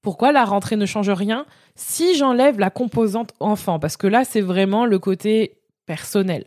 Pourquoi 0.00 0.30
la 0.30 0.44
rentrée 0.44 0.76
ne 0.76 0.86
change 0.86 1.10
rien? 1.10 1.44
Si 1.74 2.16
j'enlève 2.16 2.60
la 2.60 2.70
composante 2.70 3.32
enfant, 3.40 3.80
parce 3.80 3.96
que 3.96 4.06
là, 4.06 4.24
c'est 4.24 4.40
vraiment 4.40 4.86
le 4.86 5.00
côté 5.00 5.58
personnel. 5.86 6.44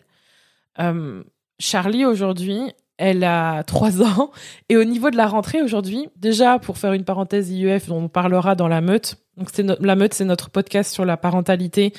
Euh, 0.79 1.21
Charlie, 1.59 2.05
aujourd'hui, 2.05 2.61
elle 2.97 3.25
a 3.25 3.63
trois 3.63 4.01
ans. 4.19 4.31
Et 4.69 4.77
au 4.77 4.85
niveau 4.85 5.09
de 5.09 5.17
la 5.17 5.27
rentrée 5.27 5.61
aujourd'hui, 5.61 6.07
déjà, 6.15 6.59
pour 6.59 6.77
faire 6.77 6.93
une 6.93 7.03
parenthèse 7.03 7.51
IEF 7.51 7.87
dont 7.87 8.03
on 8.03 8.07
parlera 8.07 8.55
dans 8.55 8.69
la 8.69 8.79
meute, 8.79 9.17
c'est 9.51 9.65
la 9.81 9.95
meute, 9.97 10.13
c'est 10.13 10.25
notre 10.25 10.49
podcast 10.49 10.93
sur 10.93 11.03
la 11.03 11.17
parentalité 11.17 11.91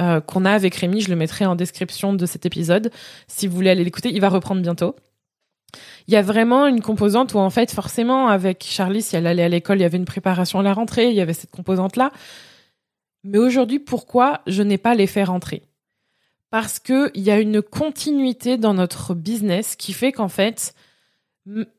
euh, 0.00 0.20
qu'on 0.20 0.44
a 0.44 0.50
avec 0.50 0.74
Rémi. 0.74 1.00
Je 1.00 1.10
le 1.10 1.16
mettrai 1.16 1.46
en 1.46 1.54
description 1.54 2.14
de 2.14 2.26
cet 2.26 2.46
épisode. 2.46 2.90
Si 3.28 3.46
vous 3.46 3.54
voulez 3.54 3.70
aller 3.70 3.84
l'écouter, 3.84 4.10
il 4.12 4.20
va 4.20 4.28
reprendre 4.28 4.60
bientôt 4.60 4.96
il 6.08 6.14
y 6.14 6.16
a 6.16 6.22
vraiment 6.22 6.66
une 6.66 6.80
composante 6.80 7.34
où 7.34 7.38
en 7.38 7.50
fait 7.50 7.70
forcément 7.70 8.28
avec 8.28 8.64
Charlie 8.64 9.02
si 9.02 9.16
elle 9.16 9.26
allait 9.26 9.44
à 9.44 9.48
l'école 9.48 9.78
il 9.78 9.82
y 9.82 9.84
avait 9.84 9.98
une 9.98 10.04
préparation 10.04 10.60
à 10.60 10.62
la 10.62 10.72
rentrée 10.72 11.08
il 11.08 11.14
y 11.14 11.20
avait 11.20 11.34
cette 11.34 11.50
composante 11.50 11.96
là 11.96 12.10
mais 13.24 13.38
aujourd'hui 13.38 13.78
pourquoi 13.78 14.42
je 14.46 14.62
n'ai 14.62 14.78
pas 14.78 14.94
les 14.94 15.06
fait 15.06 15.24
rentrer? 15.24 15.62
Parce 16.50 16.78
que 16.78 17.10
il 17.14 17.22
y 17.22 17.30
a 17.30 17.40
une 17.40 17.62
continuité 17.62 18.58
dans 18.58 18.74
notre 18.74 19.14
business 19.14 19.74
qui 19.74 19.92
fait 19.92 20.12
qu'en 20.12 20.28
fait 20.28 20.74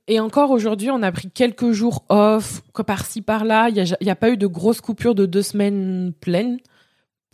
et 0.07 0.19
encore 0.19 0.51
aujourd'hui, 0.51 0.91
on 0.91 1.01
a 1.01 1.11
pris 1.11 1.31
quelques 1.31 1.71
jours 1.71 2.05
off, 2.09 2.61
par-ci 2.85 3.23
par-là. 3.23 3.69
Il 3.69 3.83
n'y 3.83 4.09
a, 4.09 4.11
a, 4.11 4.15
pas 4.15 4.29
eu 4.29 4.37
de 4.37 4.45
grosses 4.45 4.81
coupures 4.81 5.15
de 5.15 5.25
deux 5.25 5.41
semaines 5.41 6.13
pleines 6.13 6.59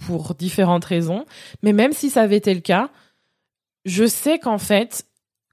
pour 0.05 0.33
différentes 0.35 0.85
raisons. 0.85 1.25
Mais 1.61 1.73
même 1.73 1.91
si 1.91 2.09
ça 2.09 2.21
avait 2.21 2.37
été 2.37 2.53
le 2.53 2.61
cas, 2.61 2.89
je 3.83 4.05
sais 4.05 4.39
qu'en 4.39 4.59
fait, 4.59 5.03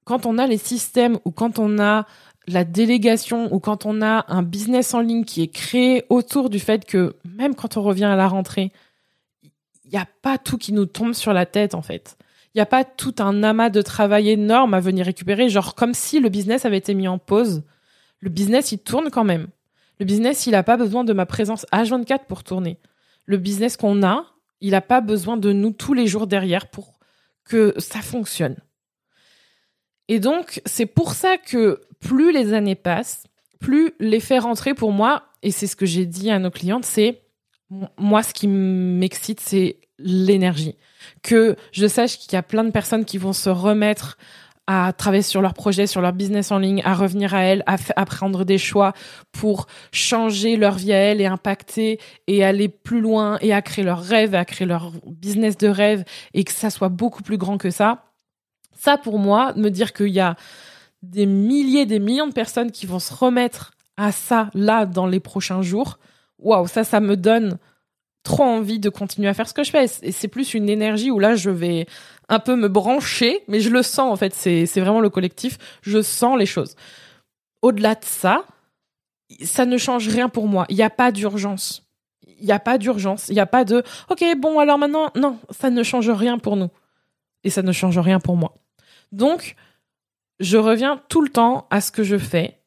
quand 0.09 0.25
on 0.25 0.39
a 0.39 0.47
les 0.47 0.57
systèmes 0.57 1.19
ou 1.27 1.33
quand 1.33 1.59
on 1.59 1.79
a 1.79 2.07
la 2.47 2.65
délégation 2.65 3.53
ou 3.53 3.61
quand 3.61 3.85
on 3.85 4.01
a 4.01 4.25
un 4.29 4.43
business 4.43 4.95
en 4.95 5.01
ligne 5.01 5.27
qui 5.27 5.43
est 5.43 5.53
créé 5.53 6.05
autour 6.09 6.49
du 6.49 6.59
fait 6.59 6.87
que 6.87 7.17
même 7.27 7.55
quand 7.55 7.77
on 7.77 7.83
revient 7.83 8.07
à 8.07 8.17
la 8.17 8.27
rentrée, 8.27 8.73
il 9.43 9.91
n'y 9.93 9.99
a 9.99 10.07
pas 10.23 10.39
tout 10.39 10.57
qui 10.57 10.73
nous 10.73 10.87
tombe 10.87 11.13
sur 11.13 11.35
la 11.35 11.45
tête 11.45 11.75
en 11.75 11.83
fait. 11.83 12.17
Il 12.55 12.57
n'y 12.57 12.63
a 12.63 12.67
pas 12.67 12.85
tout 12.85 13.17
un 13.19 13.43
amas 13.43 13.69
de 13.69 13.83
travail 13.83 14.31
énorme 14.31 14.73
à 14.73 14.81
venir 14.81 15.05
récupérer, 15.05 15.51
genre 15.51 15.75
comme 15.75 15.93
si 15.93 16.21
le 16.21 16.31
business 16.31 16.65
avait 16.65 16.79
été 16.79 16.95
mis 16.95 17.07
en 17.07 17.19
pause. 17.19 17.63
Le 18.21 18.31
business, 18.31 18.73
il 18.73 18.79
tourne 18.79 19.11
quand 19.11 19.25
même. 19.25 19.49
Le 20.01 20.07
business, 20.07 20.47
il 20.47 20.53
n'a 20.53 20.63
pas 20.63 20.79
besoin 20.79 21.05
de 21.05 21.13
ma 21.13 21.27
présence 21.27 21.67
H24 21.71 22.21
pour 22.27 22.45
tourner. 22.45 22.79
Le 23.27 23.37
business 23.37 23.77
qu'on 23.77 24.03
a, 24.03 24.25
il 24.63 24.71
n'a 24.71 24.81
pas 24.81 25.03
besoin 25.03 25.37
de 25.37 25.53
nous 25.53 25.73
tous 25.73 25.93
les 25.93 26.07
jours 26.07 26.27
derrière 26.27 26.71
pour 26.71 26.99
que 27.45 27.75
ça 27.77 28.01
fonctionne. 28.01 28.57
Et 30.09 30.21
donc, 30.21 30.61
c'est 30.65 30.87
pour 30.87 31.13
ça 31.13 31.37
que 31.37 31.81
plus 32.01 32.33
les 32.33 32.53
années 32.55 32.75
passent, 32.75 33.25
plus 33.61 33.93
l'effet 34.01 34.39
rentré 34.39 34.75
pour 34.75 34.93
moi, 34.93 35.25
et 35.43 35.51
c'est 35.51 35.67
ce 35.67 35.77
que 35.77 35.87
j'ai 35.87 36.07
dit 36.07 36.31
à 36.31 36.39
nos 36.39 36.51
clientes, 36.51 36.85
c'est 36.85 37.23
moi, 37.99 38.23
ce 38.23 38.33
qui 38.33 38.49
m'excite, 38.49 39.41
c'est 39.41 39.77
l'énergie. 39.99 40.77
Que 41.23 41.57
je 41.73 41.87
sache 41.87 42.19
qu'il 42.19 42.33
y 42.33 42.37
a 42.37 42.43
plein 42.43 42.65
de 42.65 42.71
personnes 42.71 43.05
qui 43.05 43.19
vont 43.19 43.33
se 43.33 43.51
remettre 43.51 44.17
à 44.67 44.93
travailler 44.93 45.23
sur 45.23 45.41
leur 45.41 45.55
projet, 45.55 45.87
sur 45.87 46.03
leur 46.03 46.13
business 46.13 46.51
en 46.51 46.59
ligne, 46.59 46.83
à 46.85 46.95
revenir 46.95 47.35
à 47.35 47.43
elles, 47.43 47.65
à, 47.67 48.05
prendre 48.05 48.45
des 48.45 48.59
choix 48.59 48.93
pour 49.33 49.67
changer 49.93 50.57
leur 50.57 50.75
vie 50.75 50.93
à 50.93 50.99
elles 50.99 51.23
et 51.23 51.27
impacter 51.27 51.99
et 52.27 52.45
aller 52.45 52.69
plus 52.69 53.01
loin 53.01 53.39
et 53.41 53.55
à 53.55 53.63
créer 53.63 53.85
leur 53.85 54.03
rêve, 54.03 54.35
à 54.35 54.45
créer 54.45 54.67
leur 54.67 54.93
business 55.07 55.57
de 55.57 55.69
rêve 55.69 56.05
et 56.35 56.45
que 56.45 56.53
ça 56.53 56.69
soit 56.69 56.91
beaucoup 56.91 57.23
plus 57.23 57.39
grand 57.39 57.57
que 57.57 57.71
ça. 57.71 58.08
Ça, 58.79 58.97
pour 58.97 59.19
moi, 59.19 59.53
me 59.57 59.71
dire 59.71 59.93
qu'il 59.93 60.09
y 60.09 60.21
a 60.21 60.37
des 61.03 61.27
milliers, 61.27 61.85
des 61.85 61.99
millions 61.99 62.29
de 62.29 62.33
personnes 62.33 62.71
qui 62.71 62.87
vont 62.87 63.01
se 63.01 63.13
remettre 63.13 63.73
à 63.97 64.13
ça 64.13 64.51
là 64.55 64.87
dans 64.87 65.07
les 65.07 65.21
prochains 65.21 65.63
jours, 65.63 65.99
waouh, 66.39 66.69
ça, 66.69 66.85
ça 66.85 67.01
me 67.01 67.17
donne 67.17 67.59
trop 68.23 68.45
envie 68.45 68.79
de 68.79 68.89
continuer 68.89 69.29
à 69.29 69.35
faire 69.35 69.49
ce 69.49 69.55
que 69.55 69.65
je 69.65 69.71
fais. 69.71 69.87
Et 70.03 70.13
c'est 70.13 70.29
plus 70.29 70.55
une 70.55 70.69
énergie 70.69 71.11
où 71.11 71.19
là, 71.19 71.35
je 71.35 71.51
vais 71.51 71.87
un 72.29 72.39
peu 72.39 72.55
me 72.55 72.69
brancher, 72.69 73.43
mais 73.49 73.61
je 73.61 73.71
le 73.71 73.83
sens 73.83 74.13
en 74.13 74.17
fait, 74.17 74.33
c'est 74.35 74.65
vraiment 74.81 75.01
le 75.01 75.11
collectif, 75.11 75.59
je 75.83 76.01
sens 76.01 76.39
les 76.39 76.47
choses. 76.47 76.77
Au-delà 77.63 77.97
de 77.97 78.05
ça, 78.05 78.45
ça 79.43 79.67
ne 79.67 79.77
change 79.77 80.09
rien 80.09 80.29
pour 80.29 80.47
moi, 80.47 80.67
il 80.69 80.77
n'y 80.77 80.83
a 80.83 80.91
pas 80.91 81.11
d'urgence. 81.11 81.85
Il 82.41 82.47
n'y 82.47 82.53
a 82.53 82.61
pas 82.61 82.79
d'urgence, 82.79 83.29
il 83.29 83.35
n'y 83.35 83.41
a 83.41 83.47
pas 83.47 83.65
de 83.65 83.83
OK, 84.11 84.25
bon 84.37 84.61
alors 84.61 84.79
maintenant 84.79 85.11
non, 85.17 85.39
ça 85.51 85.71
ne 85.71 85.83
change 85.83 86.09
rien 86.09 86.39
pour 86.39 86.55
nous 86.55 86.71
et 87.43 87.51
ça 87.51 87.63
ne 87.63 87.73
change 87.73 87.99
rien 87.99 88.21
pour 88.21 88.37
moi. 88.37 88.55
Donc 89.13 89.57
je 90.41 90.57
reviens 90.57 91.03
tout 91.09 91.23
le 91.23 91.29
temps 91.29 91.67
à 91.71 91.81
ce 91.81 91.91
que 91.91 92.05
je 92.05 92.19
fais 92.19 92.59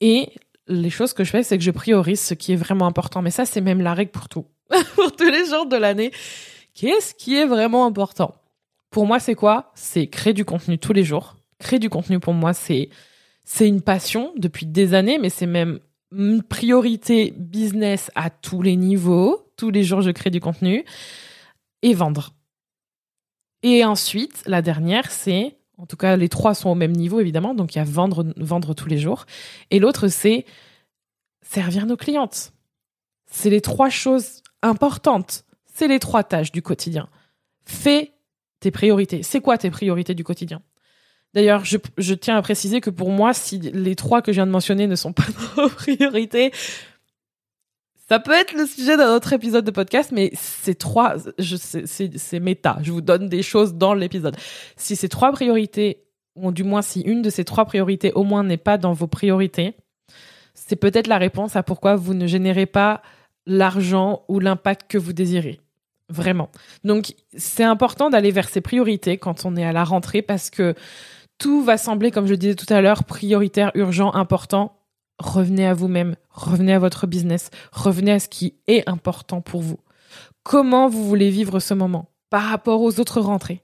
et 0.00 0.30
les 0.66 0.90
choses 0.90 1.12
que 1.12 1.24
je 1.24 1.30
fais, 1.30 1.42
c'est 1.42 1.58
que 1.58 1.64
je 1.64 1.70
priorise 1.70 2.20
ce 2.20 2.34
qui 2.34 2.52
est 2.52 2.56
vraiment 2.56 2.86
important. 2.86 3.22
Mais 3.22 3.30
ça, 3.30 3.44
c'est 3.44 3.60
même 3.60 3.80
la 3.80 3.92
règle 3.92 4.12
pour 4.12 4.28
tout. 4.28 4.46
pour 4.94 5.12
tous 5.12 5.28
les 5.28 5.46
jours 5.46 5.66
de 5.66 5.76
l'année. 5.76 6.12
Qu'est-ce 6.74 7.14
qui 7.14 7.36
est 7.36 7.46
vraiment 7.46 7.86
important? 7.86 8.34
Pour 8.90 9.06
moi, 9.06 9.18
c'est 9.18 9.34
quoi? 9.34 9.72
C'est 9.74 10.06
créer 10.06 10.32
du 10.32 10.44
contenu 10.44 10.78
tous 10.78 10.92
les 10.92 11.04
jours. 11.04 11.36
Créer 11.58 11.78
du 11.78 11.90
contenu 11.90 12.20
pour 12.20 12.34
moi, 12.34 12.52
c'est 12.54 12.88
c'est 13.44 13.66
une 13.66 13.82
passion 13.82 14.32
depuis 14.36 14.64
des 14.64 14.94
années, 14.94 15.18
mais 15.18 15.28
c'est 15.28 15.46
même 15.46 15.80
une 16.12 16.42
priorité 16.42 17.32
business 17.36 18.10
à 18.14 18.30
tous 18.30 18.62
les 18.62 18.76
niveaux. 18.76 19.52
Tous 19.56 19.70
les 19.70 19.82
jours, 19.82 20.02
je 20.02 20.10
crée 20.10 20.30
du 20.30 20.40
contenu 20.40 20.84
et 21.82 21.94
vendre. 21.94 22.32
Et 23.62 23.84
ensuite, 23.84 24.42
la 24.46 24.62
dernière, 24.62 25.10
c'est, 25.10 25.56
en 25.80 25.86
tout 25.86 25.96
cas, 25.96 26.16
les 26.16 26.28
trois 26.28 26.54
sont 26.54 26.68
au 26.68 26.74
même 26.74 26.92
niveau, 26.92 27.20
évidemment. 27.20 27.54
Donc, 27.54 27.74
il 27.74 27.78
y 27.78 27.80
a 27.80 27.84
vendre, 27.84 28.74
tous 28.74 28.88
les 28.88 28.98
jours. 28.98 29.24
Et 29.70 29.78
l'autre, 29.78 30.08
c'est 30.08 30.44
servir 31.40 31.86
nos 31.86 31.96
clientes. 31.96 32.52
C'est 33.30 33.48
les 33.48 33.62
trois 33.62 33.88
choses 33.88 34.42
importantes. 34.60 35.44
C'est 35.72 35.88
les 35.88 35.98
trois 35.98 36.22
tâches 36.22 36.52
du 36.52 36.60
quotidien. 36.60 37.08
Fais 37.64 38.12
tes 38.60 38.70
priorités. 38.70 39.22
C'est 39.22 39.40
quoi 39.40 39.56
tes 39.56 39.70
priorités 39.70 40.14
du 40.14 40.22
quotidien? 40.22 40.60
D'ailleurs, 41.32 41.64
je, 41.64 42.14
tiens 42.14 42.36
à 42.36 42.42
préciser 42.42 42.82
que 42.82 42.90
pour 42.90 43.10
moi, 43.10 43.32
si 43.32 43.58
les 43.58 43.96
trois 43.96 44.20
que 44.20 44.32
je 44.32 44.36
viens 44.36 44.46
de 44.46 44.52
mentionner 44.52 44.86
ne 44.86 44.96
sont 44.96 45.14
pas 45.14 45.24
nos 45.56 45.70
priorités, 45.70 46.52
ça 48.10 48.18
peut 48.18 48.32
être 48.32 48.54
le 48.54 48.66
sujet 48.66 48.96
d'un 48.96 49.14
autre 49.14 49.32
épisode 49.32 49.64
de 49.64 49.70
podcast, 49.70 50.10
mais 50.10 50.32
ces 50.34 50.74
trois, 50.74 51.14
c'est 51.38 52.40
méta. 52.40 52.76
Je 52.82 52.90
vous 52.90 53.02
donne 53.02 53.28
des 53.28 53.42
choses 53.42 53.74
dans 53.74 53.94
l'épisode. 53.94 54.36
Si 54.74 54.96
ces 54.96 55.08
trois 55.08 55.30
priorités, 55.30 56.02
ou 56.34 56.50
du 56.50 56.64
moins 56.64 56.82
si 56.82 57.02
une 57.02 57.22
de 57.22 57.30
ces 57.30 57.44
trois 57.44 57.66
priorités 57.66 58.12
au 58.14 58.24
moins 58.24 58.42
n'est 58.42 58.56
pas 58.56 58.78
dans 58.78 58.92
vos 58.92 59.06
priorités, 59.06 59.76
c'est 60.54 60.74
peut-être 60.74 61.06
la 61.06 61.18
réponse 61.18 61.54
à 61.54 61.62
pourquoi 61.62 61.94
vous 61.94 62.14
ne 62.14 62.26
générez 62.26 62.66
pas 62.66 63.00
l'argent 63.46 64.24
ou 64.26 64.40
l'impact 64.40 64.90
que 64.90 64.98
vous 64.98 65.12
désirez. 65.12 65.60
Vraiment. 66.08 66.50
Donc, 66.82 67.14
c'est 67.36 67.62
important 67.62 68.10
d'aller 68.10 68.32
vers 68.32 68.48
ses 68.48 68.60
priorités 68.60 69.18
quand 69.18 69.44
on 69.44 69.54
est 69.54 69.64
à 69.64 69.70
la 69.70 69.84
rentrée 69.84 70.22
parce 70.22 70.50
que 70.50 70.74
tout 71.38 71.62
va 71.62 71.78
sembler, 71.78 72.10
comme 72.10 72.26
je 72.26 72.34
disais 72.34 72.56
tout 72.56 72.74
à 72.74 72.80
l'heure, 72.80 73.04
prioritaire, 73.04 73.70
urgent, 73.74 74.12
important. 74.14 74.79
Revenez 75.20 75.66
à 75.66 75.74
vous-même, 75.74 76.16
revenez 76.30 76.72
à 76.72 76.78
votre 76.78 77.06
business, 77.06 77.50
revenez 77.72 78.12
à 78.12 78.18
ce 78.18 78.28
qui 78.28 78.54
est 78.66 78.88
important 78.88 79.42
pour 79.42 79.60
vous. 79.60 79.78
Comment 80.42 80.88
vous 80.88 81.06
voulez 81.06 81.28
vivre 81.28 81.60
ce 81.60 81.74
moment 81.74 82.08
par 82.30 82.44
rapport 82.44 82.80
aux 82.80 82.98
autres 83.00 83.20
rentrées? 83.20 83.62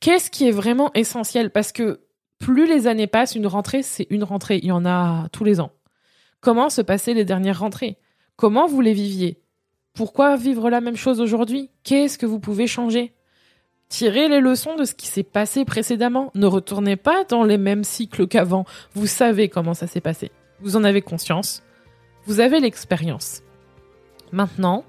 Qu'est-ce 0.00 0.30
qui 0.30 0.46
est 0.46 0.52
vraiment 0.52 0.92
essentiel? 0.92 1.48
Parce 1.48 1.72
que 1.72 2.02
plus 2.38 2.66
les 2.66 2.86
années 2.86 3.06
passent, 3.06 3.34
une 3.34 3.46
rentrée, 3.46 3.82
c'est 3.82 4.06
une 4.10 4.22
rentrée. 4.22 4.58
Il 4.62 4.66
y 4.66 4.72
en 4.72 4.84
a 4.84 5.28
tous 5.32 5.44
les 5.44 5.60
ans. 5.60 5.72
Comment 6.40 6.68
se 6.68 6.82
passaient 6.82 7.14
les 7.14 7.24
dernières 7.24 7.60
rentrées? 7.60 7.96
Comment 8.36 8.66
vous 8.66 8.82
les 8.82 8.92
viviez? 8.92 9.40
Pourquoi 9.94 10.36
vivre 10.36 10.68
la 10.68 10.82
même 10.82 10.96
chose 10.96 11.22
aujourd'hui? 11.22 11.70
Qu'est-ce 11.84 12.18
que 12.18 12.26
vous 12.26 12.38
pouvez 12.38 12.66
changer? 12.66 13.14
Tirez 13.88 14.28
les 14.28 14.40
leçons 14.40 14.76
de 14.76 14.84
ce 14.84 14.94
qui 14.94 15.06
s'est 15.06 15.22
passé 15.22 15.64
précédemment. 15.64 16.30
Ne 16.34 16.46
retournez 16.46 16.96
pas 16.96 17.24
dans 17.24 17.44
les 17.44 17.58
mêmes 17.58 17.84
cycles 17.84 18.26
qu'avant. 18.26 18.66
Vous 18.92 19.06
savez 19.06 19.48
comment 19.48 19.74
ça 19.74 19.86
s'est 19.86 20.02
passé. 20.02 20.30
Vous 20.62 20.76
en 20.76 20.84
avez 20.84 21.02
conscience. 21.02 21.62
Vous 22.26 22.40
avez 22.40 22.60
l'expérience. 22.60 23.42
Maintenant, 24.32 24.84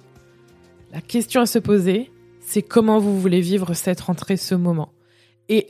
la 0.91 1.01
question 1.01 1.41
à 1.41 1.45
se 1.45 1.59
poser, 1.59 2.11
c'est 2.39 2.61
comment 2.61 2.99
vous 2.99 3.19
voulez 3.19 3.41
vivre 3.41 3.73
cette 3.73 4.01
rentrée, 4.01 4.37
ce 4.37 4.55
moment. 4.55 4.93
Et 5.49 5.69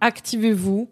activez-vous, 0.00 0.90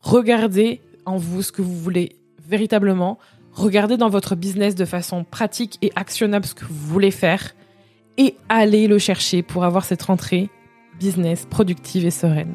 regardez 0.00 0.80
en 1.04 1.16
vous 1.16 1.42
ce 1.42 1.52
que 1.52 1.62
vous 1.62 1.76
voulez 1.76 2.16
véritablement, 2.48 3.18
Regardez 3.56 3.96
dans 3.96 4.10
votre 4.10 4.36
business 4.36 4.74
de 4.74 4.84
façon 4.84 5.24
pratique 5.24 5.78
et 5.80 5.90
actionnable 5.96 6.44
ce 6.44 6.54
que 6.54 6.66
vous 6.66 6.74
voulez 6.74 7.10
faire 7.10 7.54
et 8.18 8.36
allez 8.50 8.86
le 8.86 8.98
chercher 8.98 9.42
pour 9.42 9.64
avoir 9.64 9.86
cette 9.86 10.02
rentrée 10.02 10.50
business 11.00 11.46
productive 11.46 12.04
et 12.04 12.10
sereine. 12.10 12.54